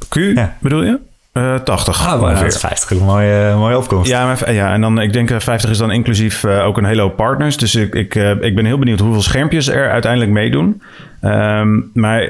[0.09, 0.55] Q Ja.
[0.59, 0.99] bedoel je?
[1.31, 2.89] Eh 80 Ah, maar dat is 50.
[2.91, 4.09] Een mooie, mooie opkomst.
[4.09, 6.85] Ja, maar, ja, en dan ik denk eh, 50 is dan inclusief eh, ook een
[6.85, 7.57] hele hoop partners.
[7.57, 10.81] Dus ik, ik, eh, ik ben heel benieuwd hoeveel schermpjes er uiteindelijk meedoen.
[11.21, 12.29] Ehm, maar eh,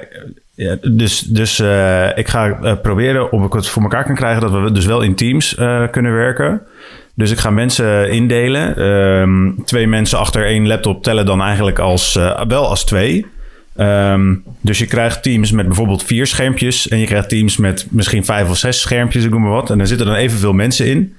[0.57, 4.41] ja, dus, dus eh, ik ga eh, proberen of ik het voor elkaar kan krijgen
[4.41, 6.61] dat we dus wel in teams eh, kunnen werken.
[7.15, 8.75] Dus ik ga mensen indelen.
[8.75, 12.13] Ehm, twee mensen achter één laptop tellen dan eigenlijk als,
[12.47, 13.25] wel als twee.
[13.75, 16.87] Ehm, dus je krijgt teams met bijvoorbeeld vier schermpjes.
[16.87, 19.69] En je krijgt teams met misschien vijf of zes schermpjes, ik noem maar wat.
[19.69, 21.15] En daar zitten dan evenveel mensen in.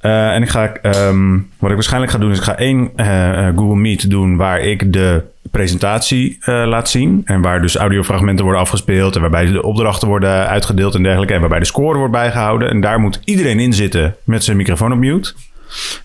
[0.00, 3.48] Eh, en ik ga, ehm, wat ik waarschijnlijk ga doen, is ik ga één eh,
[3.48, 7.22] eh, Google Meet doen waar ik de presentatie laat zien.
[7.24, 9.14] En waar dus audiofragmenten worden afgespeeld.
[9.14, 11.34] En waarbij de opdrachten worden uitgedeeld en dergelijke.
[11.34, 12.70] En waarbij de score wordt bijgehouden.
[12.70, 15.32] En daar moet iedereen in zitten met zijn microfoon op mute.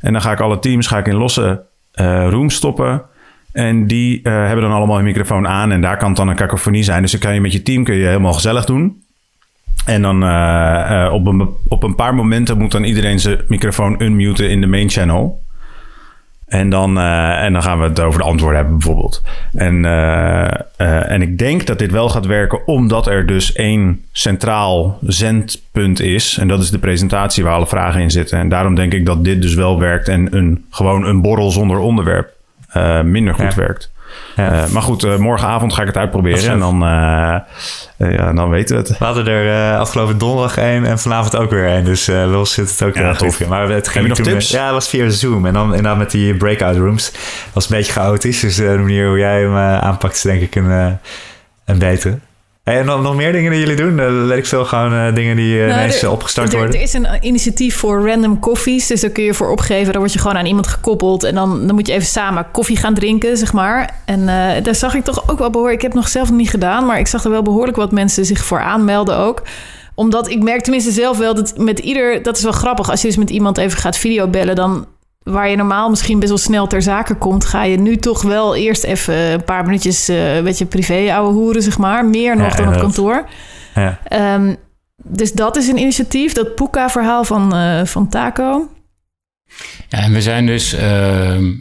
[0.02, 1.64] En dan ga ik alle teams ga ik in losse
[2.30, 3.02] rooms stoppen.
[3.52, 5.72] En die hebben dan allemaal hun microfoon aan.
[5.72, 7.02] En daar kan het dan een kakofonie zijn.
[7.02, 9.05] Dus dan kan je met je team kun je helemaal gezellig doen.
[9.86, 14.02] En dan eh, eh, op, een, op een paar momenten moet dan iedereen zijn microfoon
[14.02, 15.44] unmuten in de main channel.
[16.48, 19.24] En dan, eh, en dan gaan we het over de antwoorden hebben bijvoorbeeld.
[19.54, 19.86] En,
[21.08, 26.38] en ik denk dat dit wel gaat werken omdat er dus één centraal zendpunt is.
[26.38, 28.40] En dat is de presentatie waar alle vragen in zitten.
[28.40, 31.78] En daarom denk ik dat dit dus wel werkt en een, gewoon een borrel zonder
[31.78, 32.34] onderwerp
[33.04, 33.56] minder goed Ja.
[33.56, 33.94] werkt.
[34.36, 34.52] Ja.
[34.64, 38.50] Eh, maar goed, eh, morgenavond ga ik het Dat uitproberen en dan, eh, ja, dan
[38.50, 38.98] weten we het.
[38.98, 41.84] We hadden er afgelopen donderdag één en vanavond ook weer één.
[41.86, 43.40] Dus Wil zit het ook Ja, heel erg tof.
[43.40, 43.48] in.
[43.50, 44.50] Maar het ging nog tips?
[44.50, 45.46] Ja, het was via Zoom.
[45.46, 47.12] En dan inderdaad met die breakout rooms.
[47.12, 48.40] Dat was een beetje chaotisch.
[48.40, 51.00] Dus de manier hoe jij hem aanpakt is denk ik een,
[51.66, 52.18] een betere.
[52.66, 54.00] En nog, nog meer dingen die jullie doen?
[54.00, 56.58] Uh, weet ik veel, gewoon eh, dingen die eh, Nou, ineens er- eh, opgestart er,
[56.58, 56.76] worden.
[56.76, 58.88] Er is een initiatief voor random koffies.
[58.88, 59.92] Dus daar kun je voor opgeven.
[59.92, 61.24] Dan word je gewoon aan iemand gekoppeld.
[61.24, 63.90] En dan, dan moet je even samen koffie gaan drinken, zeg maar.
[64.06, 65.76] En eh, daar zag ik toch ook wel behoorlijk...
[65.78, 66.86] Ik heb het nog zelf niet gedaan.
[66.86, 69.42] Maar ik zag er wel behoorlijk wat mensen zich voor aanmelden ook.
[69.96, 72.24] Omdat ik merk tenminste zelf wel dat met ieder...
[72.24, 72.90] Dat is wel grappig.
[72.90, 74.56] Als je dus met iemand even gaat videobellen...
[74.56, 74.88] dan
[75.26, 77.46] waar je normaal misschien best wel snel ter zake komt...
[77.46, 80.10] ga je nu toch wel eerst even een paar minuutjes...
[80.10, 82.06] eh, een beetje privé ouwe hoeren, zeg maar.
[82.06, 83.26] Meer nog Ja, dan op kantoor.
[83.76, 84.00] Ja.
[84.04, 84.56] Ehm,
[84.96, 88.70] dus dat is een initiatief, dat Puka-verhaal van, eh, van Taco.
[89.88, 90.82] Ja, en we zijn dus, eh,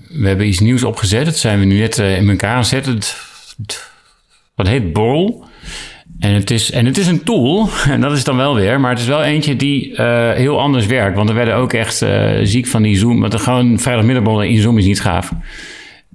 [0.08, 1.24] we hebben iets nieuws opgezet.
[1.24, 2.98] Dat zijn we nu net in elkaar aan het zetten.
[4.54, 5.44] Wat heet Borrel.
[6.24, 8.80] En het, is, en het is een tool, en dat is dan wel weer.
[8.80, 11.16] Maar het is wel eentje die eh, heel anders werkt.
[11.16, 13.20] Want we werden ook echt eh, ziek van die Zoom.
[13.20, 15.32] Want er gewoon vrijdagmiddagborrel in Zoom is niet gaaf.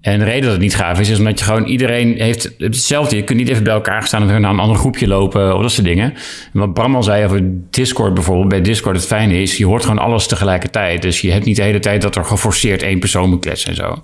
[0.01, 3.15] En de reden dat het niet gaaf is, is omdat je gewoon iedereen heeft hetzelfde.
[3.15, 5.71] Je kunt niet even bij elkaar staan en naar een ander groepje lopen of dat
[5.71, 6.13] soort dingen.
[6.53, 8.49] En wat Bram al zei over Discord bijvoorbeeld.
[8.49, 11.01] Bij Discord het fijne is, je hoort gewoon alles tegelijkertijd.
[11.01, 13.75] Dus je hebt niet de hele tijd dat er geforceerd één persoon moet kletsen en
[13.75, 14.03] zo.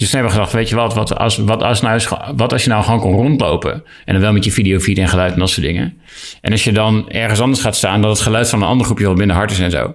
[0.00, 2.00] Dus toen hebben we gedacht, weet je wat, wat als, wat als, nou,
[2.36, 3.84] wat als je nou gewoon kon rondlopen?
[4.04, 6.00] En dan wel met je videofeed en geluid en dat soort dingen.
[6.40, 9.06] En als je dan ergens anders gaat staan, dat het geluid van een ander groepje
[9.06, 9.94] wat minder hard is en zo.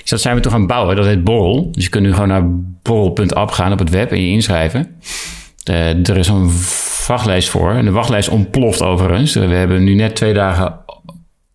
[0.00, 0.96] Dus dat zijn we toch gaan bouwen.
[0.96, 1.72] Dat heet Borrel.
[1.72, 2.42] Dus je kunt nu gewoon naar
[2.82, 4.96] borrel.app gaan op het web en je inschrijven.
[5.64, 6.50] Eh, er is een
[7.06, 7.72] wachtlijst voor.
[7.72, 9.34] En de wachtlijst ontploft overigens.
[9.34, 10.78] We hebben nu net twee dagen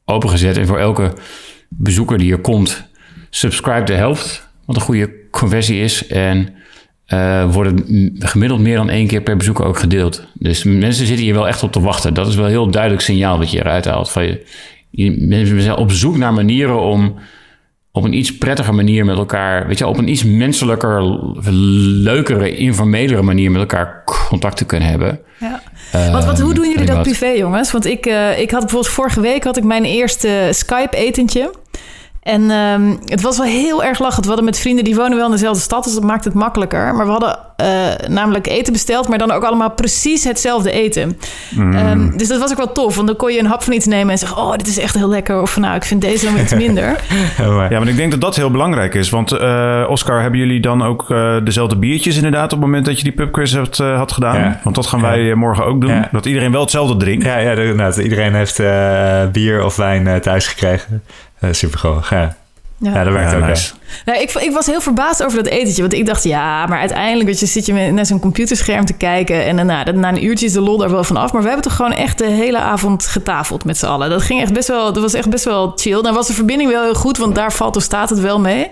[0.05, 0.57] opengezet.
[0.57, 1.13] En voor elke
[1.69, 2.89] bezoeker die er komt,
[3.29, 6.07] subscribe de helft, wat een goede conversie is.
[6.07, 6.59] En
[7.13, 7.85] uh, worden
[8.19, 10.23] gemiddeld meer dan één keer per bezoeker ook gedeeld.
[10.33, 12.13] Dus mensen zitten hier wel echt op te wachten.
[12.13, 14.09] Dat is wel een heel duidelijk signaal wat je eruit haalt.
[14.09, 14.37] Van
[14.89, 17.15] je, mensen zijn op zoek naar manieren om
[17.91, 21.03] op een iets prettiger manier met elkaar, weet je, op een iets menselijker,
[22.03, 25.19] leukere, informelere manier met elkaar contact te kunnen hebben.
[25.39, 25.61] Ja.
[25.95, 27.71] Uh, wat, wat, hoe doen jullie dat privé, jongens?
[27.71, 31.51] Want ik, uh, ik had bijvoorbeeld vorige week had ik mijn eerste Skype-etentje.
[32.21, 34.21] En um, het was wel heel erg lachend.
[34.21, 36.95] We hadden met vrienden die wonen wel in dezelfde stad, dus dat maakt het makkelijker.
[36.95, 41.17] Maar we hadden uh, namelijk eten besteld, maar dan ook allemaal precies hetzelfde eten.
[41.49, 41.75] Mm.
[41.75, 43.85] Um, dus dat was ook wel tof, want dan kon je een hap van iets
[43.85, 45.41] nemen en zeggen: Oh, dit is echt heel lekker.
[45.41, 46.99] Of nou, ik vind deze dan iets minder.
[47.37, 49.09] ja, maar ik denk dat dat heel belangrijk is.
[49.09, 52.97] Want uh, Oscar, hebben jullie dan ook uh, dezelfde biertjes inderdaad op het moment dat
[52.97, 54.39] je die pubquiz hebt, had gedaan?
[54.39, 54.59] Ja.
[54.63, 55.89] Want dat gaan wij morgen ook doen.
[55.93, 56.09] Ja.
[56.11, 57.25] Dat iedereen wel hetzelfde drinkt.
[57.25, 58.61] Ja, ja nou, iedereen heeft
[59.31, 61.03] bier of wijn thuis gekregen.
[61.41, 62.03] Uh, super gewoon.
[62.09, 62.35] Ja.
[62.81, 63.73] Ja, ja dat werkt ook nice.
[64.05, 65.81] Nou, ik, ik was heel verbaasd over dat etentje.
[65.81, 69.45] Want ik dacht, ja, maar uiteindelijk weet je, zit je naar zo'n computerscherm te kijken.
[69.45, 71.33] En daarna, na een uurtje is de lol daar wel van af.
[71.33, 74.09] Maar we hebben toch gewoon echt de hele avond getafeld met z'n allen.
[74.09, 76.01] Dat, ging echt best wel, dat was echt best wel chill.
[76.01, 78.71] Dan was de verbinding wel heel goed, want daar valt of staat het wel mee.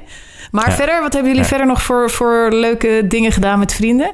[0.51, 4.11] Maar verder, wat hebben jullie verder nog voor, voor leuke dingen gedaan met vrienden?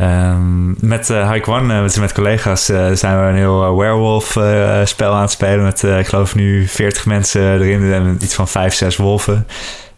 [0.00, 4.38] Um, met uh, Hike One, uh, met collega's, uh, zijn we een heel werewolf
[4.84, 5.62] spel aan het spelen.
[5.62, 9.46] Met, ik geloof nu 40 mensen erin en iets van 5, 6 wolven.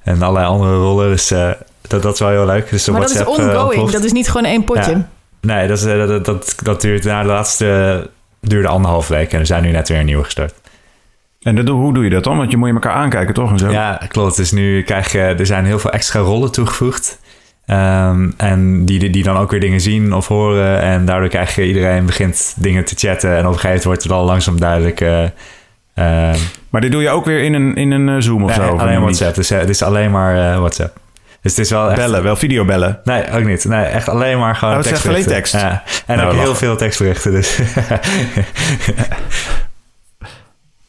[0.03, 1.09] En allerlei andere rollen.
[1.09, 2.71] Dus dat, dat is wel heel leuk.
[2.71, 4.91] Dus maar WhatsApp, dat is ongoing, dat is niet gewoon één potje.
[4.91, 5.09] Ja.
[5.41, 9.33] Nee, dat, is, dat, dat, dat, duurt na de laatste duurde anderhalf week.
[9.33, 10.55] En we zijn nu net weer een nieuwe gestart.
[11.43, 12.37] En hoe doe je dat dan?
[12.37, 13.51] Want je moet je elkaar aankijken, toch?
[13.51, 13.71] En zo?
[13.71, 14.37] Ja, klopt.
[14.37, 17.19] Dus nu krijg je, er zijn heel veel extra rollen toegevoegd.
[17.67, 20.81] Um, en die, die dan ook weer dingen zien of horen.
[20.81, 23.31] En daardoor krijg je iedereen begint dingen te chatten.
[23.31, 25.01] En op een gegeven moment wordt het al langzaam duidelijk.
[25.01, 25.29] Uh, uh,
[26.71, 28.77] maar dit doe je ook weer in een, in een uh, Zoom of nee, zo?
[28.77, 29.35] Alleen WhatsApp.
[29.35, 31.01] Dus het is alleen maar WhatsApp.
[31.43, 31.97] Dus het is wel echt...
[31.97, 33.01] Bellen, wel videobellen?
[33.05, 33.65] Nee, ook niet.
[33.65, 35.07] Nee, echt alleen maar gewoon oh, tekst.
[35.07, 35.53] alleen tekst?
[35.53, 35.83] Ja.
[36.07, 37.33] En nou, ook heel veel tekstberichten.
[37.33, 37.59] Dus.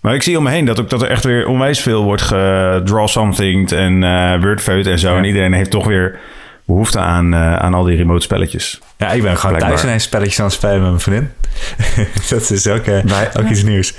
[0.03, 2.21] Maar ik zie om me heen dat, ook, dat er echt weer onwijs veel wordt
[2.21, 5.11] gedraw something en uh, wordfeut en zo.
[5.11, 5.17] Ja.
[5.17, 6.19] En iedereen heeft toch weer
[6.65, 8.81] behoefte aan, uh, aan al die remote spelletjes.
[8.97, 9.69] Ja, ik ben gewoon Blijkbaar.
[9.69, 11.31] thuis ineens spelletjes aan het spelen met mijn vriendin.
[12.29, 13.93] dat is ook, uh, Wij, ook iets nieuws.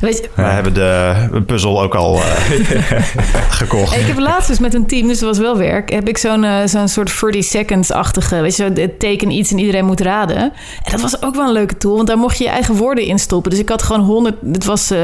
[0.00, 2.22] Weet je, We hebben de puzzel ook al uh,
[3.60, 3.96] gekocht.
[3.96, 5.90] Ik heb laatst dus met een team, dus dat was wel werk...
[5.90, 8.40] heb ik zo'n uh, zo'n soort 30 seconds-achtige...
[8.40, 10.36] weet je, teken iets en iedereen moet raden.
[10.82, 13.04] En dat was ook wel een leuke tool, want daar mocht je je eigen woorden
[13.04, 13.50] in stoppen.
[13.50, 14.34] Dus ik had gewoon honderd...
[14.52, 14.98] Het was, uh,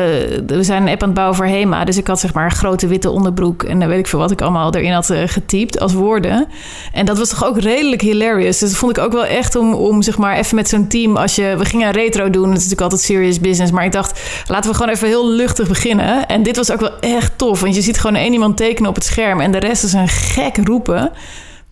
[0.46, 1.84] we zijn een app aan het bouwen voor HEMA...
[1.84, 3.62] dus ik had zeg maar een grote witte onderbroek...
[3.62, 6.46] en dan weet ik veel wat ik allemaal erin had getypt als woorden.
[6.92, 8.58] En dat was toch ook redelijk hilarious.
[8.58, 11.16] Dus dat vond ik ook wel echt om, om zeg maar even met zo'n team...
[11.16, 11.54] als je...
[11.58, 13.72] We gingen een retro doen, dat is natuurlijk altijd serious business...
[13.72, 16.26] maar ik dacht, laat laten we gewoon even heel luchtig beginnen.
[16.26, 17.60] En dit was ook wel echt tof.
[17.60, 19.40] Want je ziet gewoon één iemand tekenen op het scherm.
[19.40, 21.10] En de rest is een gek roepen.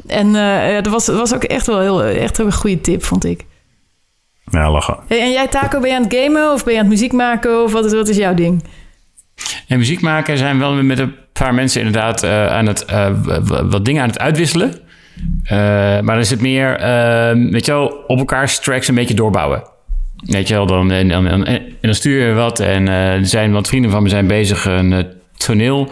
[0.07, 3.45] En uh, dat was, was ook echt wel heel, echt een goede tip, vond ik.
[4.45, 4.97] Ja, lachen.
[5.07, 7.13] Hey, en jij, Taco, ben je aan het gamen of ben je aan het muziek
[7.13, 7.63] maken?
[7.63, 8.65] Of wat is, wat is jouw ding?
[9.69, 13.09] En muziek maken zijn wel met een paar mensen inderdaad uh, aan het, uh,
[13.71, 14.81] wat dingen aan het uitwisselen.
[15.49, 16.79] maar dan is het meer,
[17.51, 19.63] weet je wel, op elkaar tracks een beetje doorbouwen.
[20.25, 22.61] Weet je wel, dan, en, en, en, en dan stuur je wat.
[22.61, 24.99] En uh, er zijn wat vrienden van me zijn bezig een uh,
[25.37, 25.91] toneel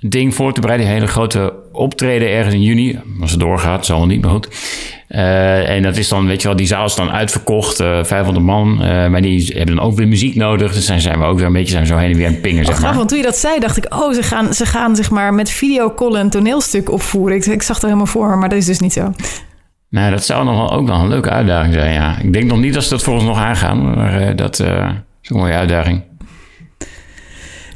[0.00, 0.86] ding voor te bereiden.
[0.86, 2.98] Een hele grote optreden ergens in juni.
[3.20, 4.48] Als het doorgaat, zal het niet, maar goed.
[5.08, 7.76] Uh, en dat is dan, weet je wel, die zaal is dan uitverkocht.
[7.76, 8.76] 500 man.
[9.10, 10.72] maar die hebben dan ook weer muziek nodig.
[10.72, 12.42] Dus dan zijn we ook weer een beetje zijn zo heen en weer aan het
[12.42, 12.94] pingen, oh, zeg maar.
[12.94, 13.94] Want toen je dat zei, dacht ik...
[13.94, 17.36] oh, ze gaan, ze gaan zeg maar met videocallen een toneelstuk opvoeren.
[17.36, 19.12] Ik, ik zag er helemaal voor, maar dat is dus niet zo.
[19.94, 22.18] Nou, dat zou nog wel, ook nog een leuke uitdaging zijn, ja.
[22.18, 24.90] Ik denk nog niet dat ze dat voor ons nog aangaan, maar uh, dat uh,
[25.22, 26.02] is een mooie uitdaging.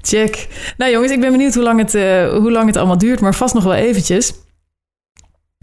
[0.02, 0.48] Check.
[0.76, 3.34] Nou jongens, ik ben benieuwd hoe lang het, uh, hoe lang het allemaal duurt, maar
[3.34, 4.32] vast nog wel eventjes.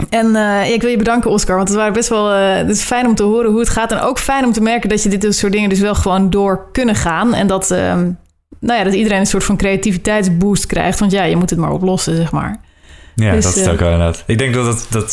[0.09, 0.35] En
[0.73, 3.23] ik wil je bedanken, Oscar, want het, waren best wel, het is fijn om te
[3.23, 3.91] horen hoe het gaat.
[3.91, 6.69] En ook fijn om te merken dat je dit soort dingen dus wel gewoon door
[6.71, 7.33] kunnen gaan.
[7.33, 7.77] En dat, uh,
[8.59, 10.99] nou ja, dat iedereen een soort van creativiteitsboost krijgt.
[10.99, 12.59] Want ja, je moet het maar oplossen, zeg maar.
[13.15, 14.23] Ja, dus, dat is het ook inderdaad.
[14.25, 15.11] Ik denk dat het, dat,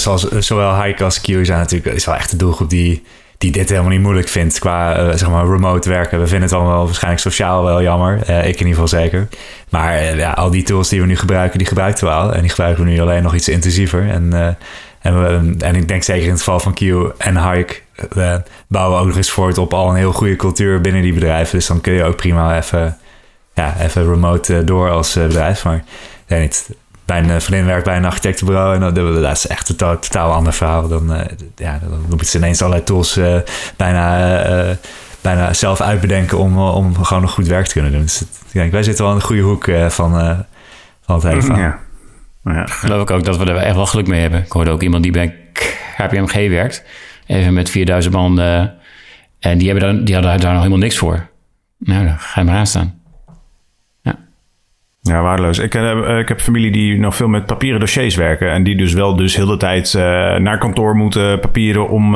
[0.00, 3.02] zoals, zowel Hike als Q zijn natuurlijk, is wel echt de doelgroep die,
[3.38, 6.20] die dit helemaal niet moeilijk vindt qua uh, zeg maar remote werken.
[6.20, 8.20] We vinden het allemaal waarschijnlijk sociaal wel jammer.
[8.30, 9.28] Uh, ik in ieder geval zeker.
[9.68, 12.34] Maar uh, ja, al die tools die we nu gebruiken, die gebruiken we al.
[12.34, 14.08] En die gebruiken we nu alleen nog iets intensiever.
[14.08, 14.56] En,
[15.00, 16.80] en, we, en ik denk zeker in het geval van Q
[17.18, 17.74] en Hike
[18.68, 21.58] bouwen we ook nog eens voort op al een heel goede cultuur binnen die bedrijven.
[21.58, 22.98] Dus dan kun je ook prima even,
[23.54, 25.64] ja, even remote door als bedrijf.
[25.64, 25.84] Maar
[26.26, 26.70] ja, niet
[27.10, 30.32] mijn eh, vriendin werkt bij een architectenbureau en dat, dat is echt een totaal, totaal
[30.32, 30.88] ander verhaal.
[30.88, 31.20] Dan, uh,
[31.56, 33.36] ja, dan moeten ze ineens allerlei tools uh,
[33.76, 34.78] bijna
[35.20, 38.00] bijna zelf uitbedenken om, eh, om gewoon nog goed werk te kunnen doen.
[38.02, 40.38] Dus het, ja, wij zitten wel in de goede hoek eh, van, eh,
[41.00, 41.62] van het hele verhaal.
[41.62, 41.78] Ja.
[42.44, 42.66] Ja.
[42.66, 44.40] Geloof ik ook dat we er echt wel geluk mee hebben.
[44.40, 45.34] Ik hoorde ook iemand die bij
[45.96, 46.84] KPMG werkt.
[47.26, 48.40] Even met 4000 man.
[48.40, 48.64] eh,
[49.40, 51.28] en die, hebben daar, die hadden daar nog helemaal niks voor.
[51.78, 52.99] Nou, dan ga je maar aan staan.
[55.02, 55.58] Ja, waardeloos.
[55.58, 58.50] Ik, eh, ik heb familie die nog veel met papieren dossiers werken.
[58.50, 60.02] En die dus wel dus heel de tijd eh,
[60.36, 62.12] naar kantoor moeten papieren om...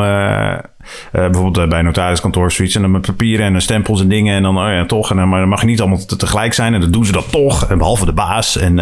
[1.12, 2.74] bijvoorbeeld bij notariskantoor zoiets.
[2.74, 4.36] En dan met papieren en stempels en dingen.
[4.36, 5.10] En dan, oh ja, toch.
[5.10, 6.74] En dan, maar dan mag je niet allemaal te- tegelijk zijn.
[6.74, 7.70] En dan doen ze dat toch.
[7.70, 8.56] En behalve de baas.
[8.58, 8.78] En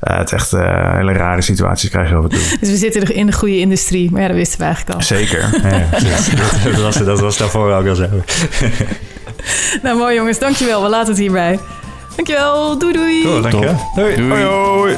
[0.00, 2.38] het is echt hele rare situaties krijg je af en toe.
[2.60, 4.10] Dus we zitten in de goede industrie.
[4.10, 5.02] Maar ja, dat wisten we eigenlijk al.
[5.04, 5.38] Zeker.
[5.62, 8.06] Ja, dat, dat was, dat was daarvoor ook al zo.
[9.82, 10.38] Nou, mooi jongens.
[10.38, 10.82] Dankjewel.
[10.82, 11.58] We laten het hierbij.
[12.16, 12.78] Dankjewel.
[12.78, 13.22] Doei doei.
[13.22, 13.76] Cool, dankjewel.
[13.94, 14.16] Doei.
[14.16, 14.30] Doei.
[14.30, 14.96] Hoi hoi.